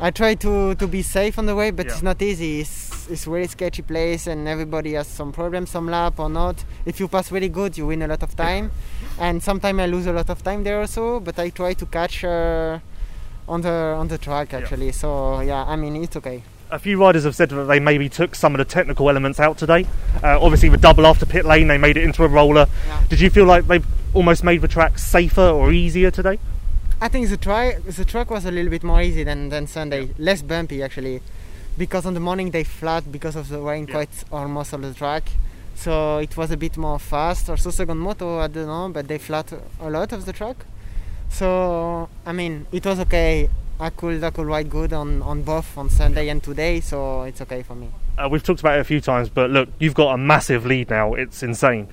[0.00, 1.92] I try to, to be safe on the way, but Yeah.
[1.92, 2.60] it's not easy.
[2.60, 6.64] It's, it's really sketchy place, and everybody has some problems, some lap or not.
[6.84, 8.72] If you pass really good, you win a lot of time,
[9.18, 11.20] and sometimes I lose a lot of time there also.
[11.20, 12.78] But I try to catch uh,
[13.48, 14.92] on the on the track actually.
[14.92, 16.42] So yeah, I mean it's okay.
[16.72, 19.56] A few riders have said that they maybe took some of the technical elements out
[19.56, 19.86] today.
[20.22, 22.66] Uh, obviously, the double after pit lane, they made it into a roller.
[22.88, 23.04] Yeah.
[23.08, 23.80] Did you feel like they
[24.14, 26.40] almost made the track safer or easier today?
[27.00, 30.08] I think the track the track was a little bit more easy than, than Sunday,
[30.18, 31.20] less bumpy actually,
[31.76, 33.94] because on the morning they flat because of the rain Yeah.
[33.94, 35.24] quite almost all the track,
[35.74, 37.50] so it was a bit more fast.
[37.50, 40.56] Also second moto I don't know, but they flat a lot of the track,
[41.28, 43.50] so I mean it was okay.
[43.78, 47.42] I could I could ride good on, on both on Sunday and today, so it's
[47.42, 47.90] okay for me.
[48.16, 50.88] Uh, we've talked about it a few times, but look, you've got a massive lead
[50.88, 51.12] now.
[51.12, 51.88] It's insane.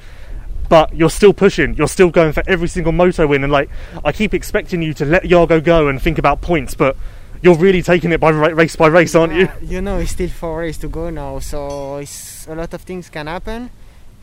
[0.73, 1.75] But you're still pushing.
[1.75, 3.43] You're still going for every single moto win.
[3.43, 3.69] And like,
[4.03, 6.97] I keep expecting you to let Jago go and think about points, but
[7.43, 9.41] you're really taking it by ra- race by race, aren't you?
[9.41, 12.81] Yeah, You know, it's still four races to go now, so it's a lot of
[12.81, 13.69] things can happen.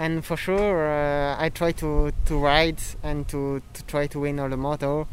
[0.01, 4.41] And for sure, uh, I try to, to ride and to, to try to win
[4.41, 5.07] all the moto.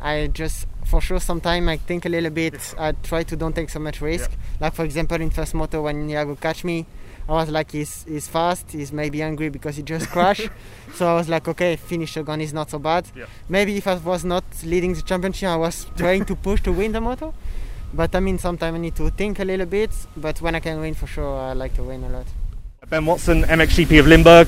[0.00, 2.72] I just, for sure, sometimes I think a little bit.
[2.78, 4.30] I try to don't take so much risk.
[4.60, 6.86] Like for example, in first moto when Jago catch me,
[7.28, 8.70] I was like, he's, he's fast.
[8.70, 10.48] He's maybe angry because he just crashed.
[10.94, 13.06] so I was like, okay, finish the gun is not so bad.
[13.16, 13.26] Yeah.
[13.48, 16.92] Maybe if I was not leading the championship, I was trying to push to win
[16.92, 17.32] the moto.
[17.94, 19.90] But I mean, sometimes I need to think a little bit.
[20.16, 22.26] But when I can win, for sure, I like to win a lot.
[22.88, 24.46] Ben Watson, MXGP of Limburg,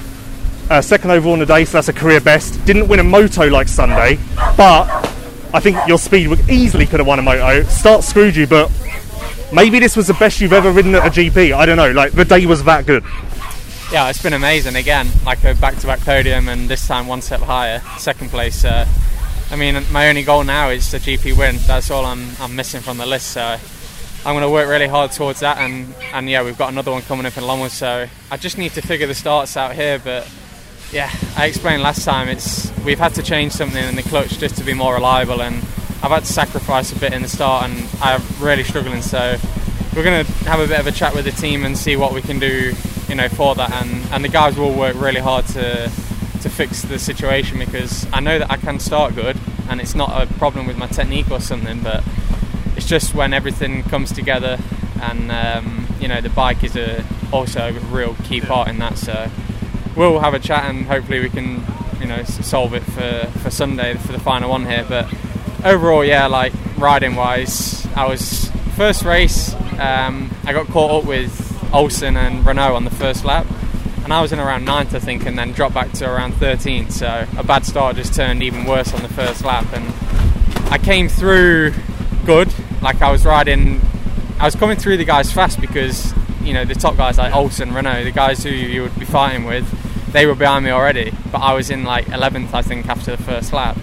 [0.69, 2.63] uh, second overall in the day, so that's a career best.
[2.67, 4.19] Didn't win a moto like Sunday,
[4.57, 4.87] but
[5.55, 7.63] I think your speed would easily could have won a moto.
[7.65, 8.71] Start screwed you, but
[9.53, 11.53] maybe this was the best you've ever ridden at a GP.
[11.53, 11.93] I don't know.
[11.93, 13.05] Like the day was that good.
[13.93, 15.09] Yeah, it's been amazing again.
[15.25, 18.65] Like a back-to-back podium, and this time one step higher, second place.
[18.65, 18.87] Uh,
[19.51, 21.57] I mean, my only goal now is the GP win.
[21.67, 23.29] That's all I'm, I'm missing from the list.
[23.29, 23.43] So
[24.27, 27.03] I'm going to work really hard towards that, and, and yeah, we've got another one
[27.03, 30.01] coming up in Longwood, so I just need to figure the starts out here.
[30.03, 30.29] But
[30.91, 34.57] yeah, I explained last time, it's we've had to change something in the clutch just
[34.57, 35.63] to be more reliable, and
[36.03, 39.03] I've had to sacrifice a bit in the start, and I'm really struggling.
[39.03, 39.37] So
[39.95, 42.13] we're going to have a bit of a chat with the team and see what
[42.13, 42.75] we can do,
[43.09, 45.91] you know, for that, and, and the guys will work really hard to
[46.43, 49.39] to fix the situation because I know that I can start good,
[49.69, 52.05] and it's not a problem with my technique or something, but
[52.77, 54.59] it's just when everything comes together
[55.01, 58.99] and um, you know the bike is a, also a real key part in that
[58.99, 59.31] so
[59.97, 61.65] we'll have a chat and hopefully we can
[62.01, 65.13] you know solve it for, for Sunday for the final one here but
[65.65, 71.43] overall yeah like riding wise I was first race um, I got caught up with
[71.75, 73.47] Olsen and Renaux on the first lap
[74.05, 76.93] and I was in around ninth, I think and then dropped back to around 13th
[76.93, 79.93] so a bad start just turned even worse on the first lap and
[80.73, 81.73] I came through
[82.25, 82.53] good
[82.83, 83.81] like I was riding,
[84.39, 87.71] I was coming through the guys fast because you know the top guys like Olsen,
[87.71, 89.67] Renaux, the guys who you would be fighting with,
[90.13, 91.13] they were behind me already.
[91.33, 93.77] But I was in like 11th, I think, after the first lap.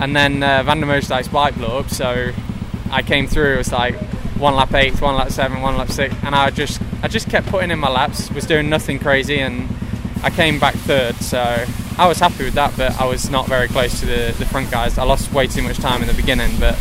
[0.00, 2.30] And then uh, de Moosdijk's bike blew up, so
[2.90, 3.54] I came through.
[3.54, 3.96] It was like
[4.36, 7.48] one lap eight, one lap seven, one lap six, and I just I just kept
[7.48, 9.68] putting in my laps, was doing nothing crazy, and
[10.22, 11.16] I came back third.
[11.16, 11.40] So
[11.98, 14.70] I was happy with that, but I was not very close to the, the front
[14.70, 14.98] guys.
[14.98, 16.76] I lost way too much time in the beginning, but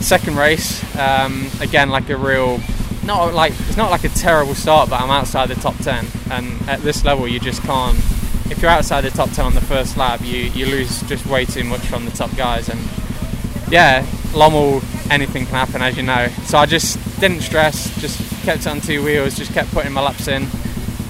[0.00, 2.60] second race, um, again like a real,
[3.04, 6.60] not like it's not like a terrible start, but I'm outside the top ten, and
[6.68, 7.98] at this level you just can't.
[8.50, 11.44] If you're outside the top ten on the first lap, you you lose just way
[11.44, 12.80] too much from the top guys, and
[13.70, 16.28] yeah, Lommel, anything can happen as you know.
[16.44, 20.28] So I just didn't stress, just kept on two wheels, just kept putting my laps
[20.28, 20.46] in,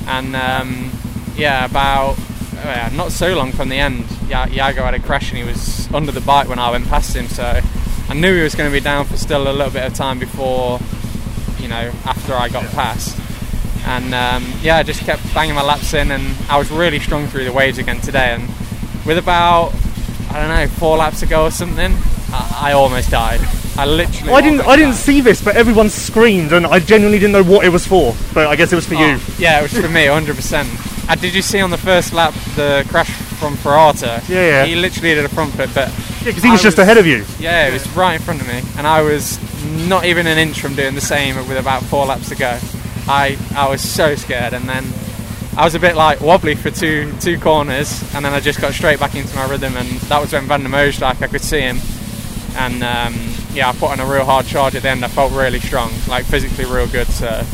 [0.07, 0.93] and um,
[1.37, 5.45] yeah, about oh not so long from the end, Jago had a crash and he
[5.45, 7.61] was under the bike when I went past him, so
[8.09, 10.19] I knew he was going to be down for still a little bit of time
[10.19, 10.79] before,
[11.59, 13.17] you know, after I got past.
[13.87, 17.27] And um, yeah, I just kept banging my laps in, and I was really strong
[17.27, 18.35] through the waves again today.
[18.35, 18.49] And
[19.07, 19.73] with about,
[20.31, 21.93] I don't know, four laps to go or something,
[22.33, 23.41] I, I almost died.
[23.77, 24.33] I literally.
[24.33, 24.61] I didn't.
[24.63, 27.87] I didn't see this, but everyone screamed, and I genuinely didn't know what it was
[27.87, 28.15] for.
[28.35, 29.19] But I guess it was for oh, you.
[29.39, 30.37] Yeah, it was for me, 100.
[30.37, 30.69] percent
[31.09, 34.23] uh, Did you see on the first lap the crash from Ferrata?
[34.29, 34.65] Yeah, yeah.
[34.67, 37.07] He literally did a front flip, but yeah, because he was, was just ahead of
[37.07, 37.25] you.
[37.39, 39.39] Yeah, it was right in front of me, and I was
[39.89, 42.59] not even an inch from doing the same with about four laps to go.
[43.11, 44.85] I I was so scared, and then
[45.57, 48.73] I was a bit like wobbly for two two corners, and then I just got
[48.73, 51.61] straight back into my rhythm, and that was when Van de Moosdijk, I could see
[51.61, 51.79] him,
[52.57, 53.15] and um,
[53.53, 55.05] yeah, I put on a real hard charge at the end.
[55.05, 57.09] I felt really strong, like physically real good.
[57.09, 57.45] So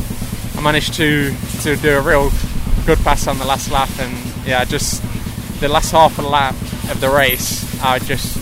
[0.55, 1.33] I managed to
[1.63, 2.29] to do a real
[2.85, 5.01] good pass on the last lap, and yeah, just
[5.59, 6.53] the last half of the lap
[6.91, 8.37] of the race, I just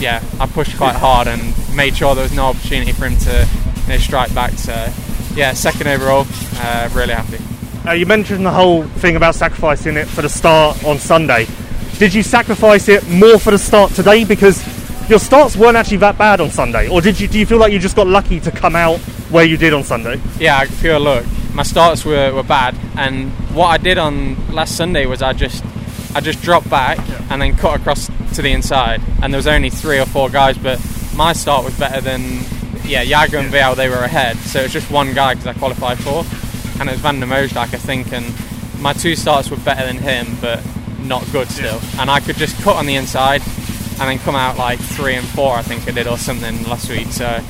[0.00, 3.48] yeah, I pushed quite hard and made sure there was no opportunity for him to
[3.82, 4.52] you know, strike back.
[4.52, 4.74] So,
[5.36, 6.26] yeah, second overall,
[6.56, 7.38] uh, really happy.
[7.86, 11.46] Uh, you mentioned the whole thing about sacrificing it for the start on Sunday.
[11.98, 14.64] Did you sacrifice it more for the start today because
[15.08, 17.28] your starts weren't actually that bad on Sunday, or did you?
[17.28, 18.98] Do you feel like you just got lucky to come out
[19.30, 20.20] where you did on Sunday?
[20.38, 21.24] Yeah, I feel look.
[21.54, 25.64] My starts were, were bad, and what I did on last Sunday was I just
[26.14, 27.26] I just dropped back yeah.
[27.30, 30.58] and then cut across to the inside, and there was only three or four guys,
[30.58, 30.80] but
[31.14, 32.40] my start was better than
[32.86, 33.76] yeah Jago and Vialle.
[33.76, 36.24] They were ahead, so it was just one guy because I qualified for,
[36.80, 38.32] and it was Van de Moosdijk I think, and
[38.80, 40.62] my two starts were better than him, but
[41.00, 42.00] not good still, yeah.
[42.02, 43.42] and I could just cut on the inside
[43.98, 46.90] and then come out like three and four I think I did or something last
[46.90, 47.08] week.
[47.08, 47.40] So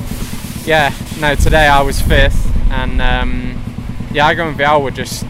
[0.65, 3.63] yeah, no, today I was fifth, and um,
[4.11, 5.25] Jago and Vialle were just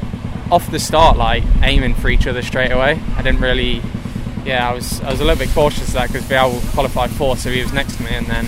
[0.52, 3.00] off the start like aiming for each other straight away.
[3.16, 3.82] I didn't really
[4.48, 7.40] yeah, I was I was a little bit cautious of that because Vialle qualified fourth,
[7.40, 8.46] so he was next to me, and then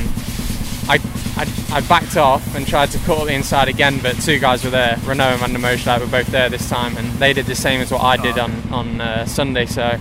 [1.39, 4.63] I, I, I backed off and tried to cut the inside again, but two guys
[4.63, 4.95] were there.
[4.97, 7.81] Renaux and Van de Moosdijk were both there this time, and they did the same
[7.81, 9.97] as what I did on on uh, Sunday, so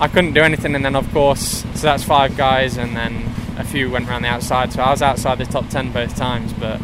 [0.00, 0.74] I couldn't do anything.
[0.74, 4.28] And then of course, so that's five guys, and then a few went around the
[4.28, 6.80] outside, so I was outside the top ten both times, but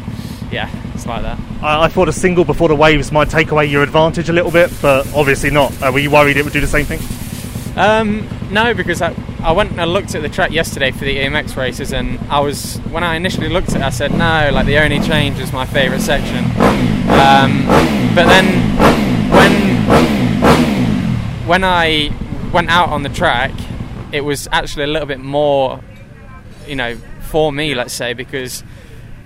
[0.50, 1.38] yeah, it's like that.
[1.62, 4.50] I, I, thought a single before the waves might take away your advantage a little
[4.50, 5.72] bit, but obviously not.
[5.82, 7.00] Uh, were you worried it would do the same thing?
[7.78, 11.16] Um, no, because I, I went and I looked at the track yesterday for the
[11.16, 14.66] EMX races, and I was when I initially looked at it, I said no, like
[14.66, 16.44] the only change is my favourite section.
[17.08, 17.64] Um,
[18.16, 18.46] but then
[19.30, 19.78] when
[21.46, 22.10] when I
[22.52, 23.52] went out on the track,
[24.10, 25.80] it was actually a little bit more,
[26.66, 28.64] you know, for me, let's say, because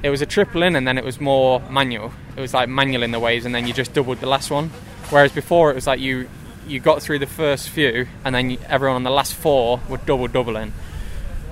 [0.03, 2.13] it was a triple in and then it was more manual.
[2.37, 4.69] It was like manual in the waves, and then you just doubled the last one.
[5.09, 6.29] Whereas before it was like you
[6.67, 10.29] you got through the first few, and then everyone on the last four were double
[10.29, 10.73] doubling.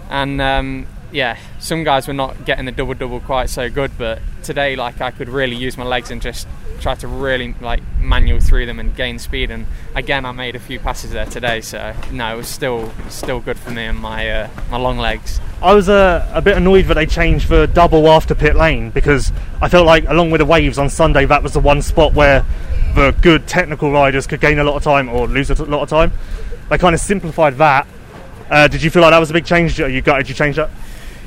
[0.09, 4.21] And um, yeah, some guys were not getting the double double quite so good, but
[4.43, 6.47] today, like I could really use my legs and just
[6.81, 9.51] try to really like manual through them and gain speed.
[9.51, 13.41] And again, I made a few passes there today, so no, it was still still
[13.41, 15.41] good for me and my uh, my long legs.
[15.63, 19.31] I was uh, a bit annoyed that they changed the double after pit lane because
[19.61, 22.47] I felt like, along with the waves on Sunday, that was the one spot where
[22.95, 25.89] the good technical riders could gain a lot of time or lose a lot of
[25.89, 26.13] time.
[26.69, 27.87] They kind of simplified that.
[28.51, 29.79] Uh, did you feel like that was a big change?
[29.79, 30.19] You got?
[30.19, 30.71] Did you change that?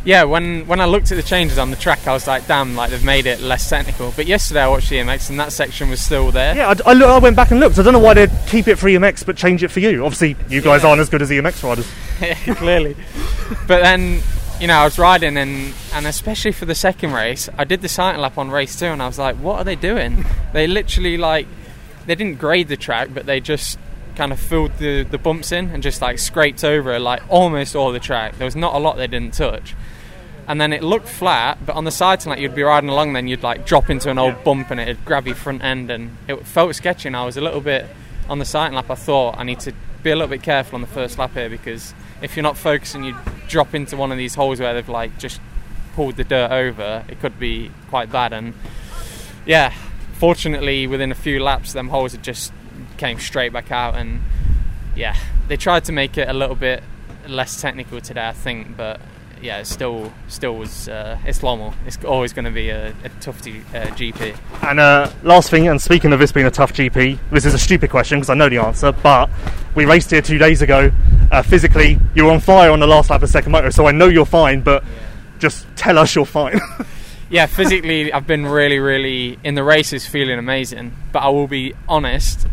[0.05, 2.76] yeah, when when I looked at the changes on the track, I was like, damn,
[2.76, 4.11] like they've made it less technical.
[4.14, 6.53] But yesterday I watched EMX and that section was still there.
[6.55, 7.80] Yeah, I, I, look, I went back and looked.
[7.80, 10.03] I don't know why they'd keep it for EMX but change it for you.
[10.05, 10.89] Obviously, you guys Yeah.
[10.89, 11.89] aren't as good as EMX riders.
[12.57, 12.97] clearly.
[13.66, 14.20] but then,
[14.60, 17.89] you know, I was riding and and especially for the second race, I did the
[17.89, 20.26] sighting lap on race two, and I was like, what are they doing?
[20.54, 21.47] they literally like
[22.06, 23.78] they didn't grade the track, but they just
[24.16, 27.91] kind of filled the the bumps in and just like scraped over like almost all
[27.91, 28.38] the track.
[28.38, 29.76] There was not a lot they didn't touch.
[30.45, 33.28] And then it looked flat, but on the sides, like you'd be riding along, then
[33.30, 34.43] you'd like drop into an old Yeah.
[34.43, 37.08] bump and it'd grab your front end, and it felt sketchy.
[37.08, 37.88] And I was a little bit
[38.30, 38.91] on the sighting lap.
[38.91, 39.74] I thought I need to
[40.04, 41.93] be a little bit careful on the first lap here because
[42.24, 43.16] if you're not focusing, you
[43.48, 45.42] drop into one of these holes where they've like just
[45.94, 47.04] pulled the dirt over.
[47.08, 48.34] It could be quite bad.
[48.34, 48.54] And
[49.46, 49.74] yeah,
[50.14, 52.54] fortunately, within a few laps, them holes had just
[52.98, 53.96] came straight back out.
[53.96, 54.22] And
[54.96, 55.16] yeah,
[55.50, 56.82] they tried to make it a little bit
[57.28, 59.02] less technical today, I think, but
[59.44, 61.74] yeah, it still still was uh, it's Lommel.
[61.86, 64.38] It's always going to be a, a tough G, uh, GP.
[64.64, 67.60] And uh, last thing, and speaking of this being a tough GP, this is a
[67.60, 69.30] stupid question because I know the answer, but
[69.76, 70.91] we raced here two days ago.
[71.32, 73.91] Uh, physically, you were on fire on the last lap of second motor, so I
[73.91, 74.84] know you're fine, but
[75.39, 76.62] just tell us you're fine.
[77.30, 80.96] yeah, physically, I've been really, really in the races feeling amazing.
[81.12, 82.48] But I will be honest.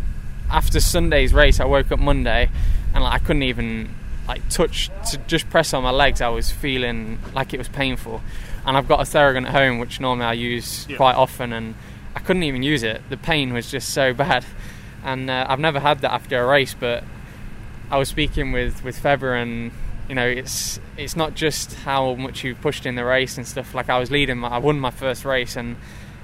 [0.49, 2.49] After Sunday's race, I woke up Monday
[2.93, 3.95] and like, I couldn't even
[4.31, 6.21] like touch to just press on my legs.
[6.21, 8.21] I was feeling like it was painful,
[8.65, 10.95] and I've got a Theragun at home, which normally I use Yeah.
[10.97, 11.75] quite often, and
[12.15, 13.01] I couldn't even use it.
[13.09, 14.45] The pain was just so bad,
[15.03, 16.73] and uh, I've never had that after a race.
[16.79, 17.03] But
[17.89, 19.71] I was speaking with with Feber and
[20.07, 23.75] you know it's it's not just how much you've pushed in the race and stuff
[23.75, 25.75] like I was leading I won my first race and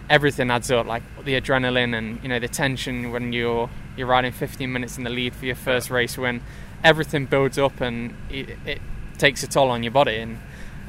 [0.09, 4.31] everything adds up like the adrenaline and you know the tension when you're you're riding
[4.31, 6.41] 15 minutes in the lead for your first race win
[6.83, 8.81] everything builds up and it, it
[9.17, 10.39] takes a toll on your body and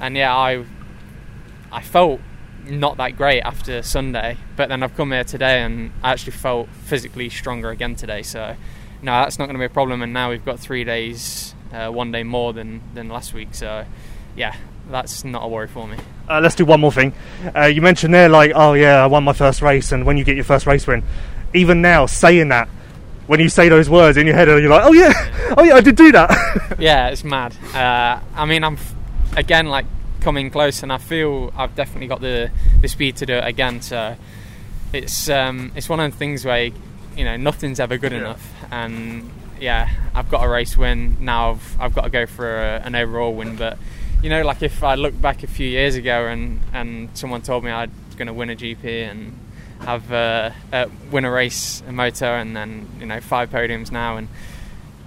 [0.01, 0.65] and yeah I
[1.73, 2.21] I felt
[2.65, 6.69] not that great after Sunday but then I've come here today and I actually felt
[6.85, 8.57] physically stronger again today so
[9.03, 10.03] no, that's not going to be a problem.
[10.03, 13.55] And now we've got three days, uh, one day more than, than last week.
[13.55, 13.85] So,
[14.37, 14.57] yeah,
[14.91, 15.97] that's not a worry for me.
[16.29, 17.13] Uh, let's do one more thing.
[17.55, 20.25] Uh, you mentioned there, like, oh yeah, I won my first race, and when you
[20.25, 21.03] get your first race win,
[21.55, 22.69] even now saying that,
[23.29, 25.75] when you say those words in your head, and you're like, oh yeah, oh yeah,
[25.75, 26.77] I did do that.
[26.81, 27.55] yeah, it's mad.
[27.73, 28.95] Uh, I mean, I'm f-
[29.37, 29.87] again like
[30.21, 32.51] coming close, and I feel I've definitely got the,
[32.81, 33.81] the speed to do it again.
[33.83, 34.17] So
[34.93, 36.65] it's um, it's one of the things where
[37.17, 38.19] you know nothing's ever good Yeah.
[38.19, 41.51] enough, and yeah, I've got a race win now.
[41.53, 43.79] I've I've got to go for a, an overall win, but
[44.23, 47.63] you know, like if I look back a few years ago and and someone told
[47.65, 49.39] me I was going to win a GP and
[49.81, 54.17] have uh, uh, win a race, a motor, and then you know five podiums now
[54.17, 54.29] and.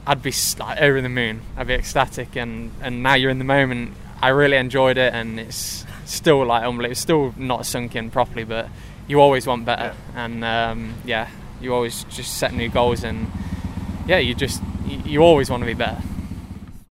[0.04, 1.42] I'd be like over the moon.
[1.56, 3.94] I'd be ecstatic, and and now you're in the moment.
[4.20, 6.92] I really enjoyed it, and it's still like unbelievable.
[6.92, 8.68] It's still not sunk in properly, but
[9.08, 11.30] you always want better, and um, yeah,
[11.62, 13.32] you always just set new goals, and
[14.08, 14.62] yeah, you just
[15.06, 16.02] you always want to be better.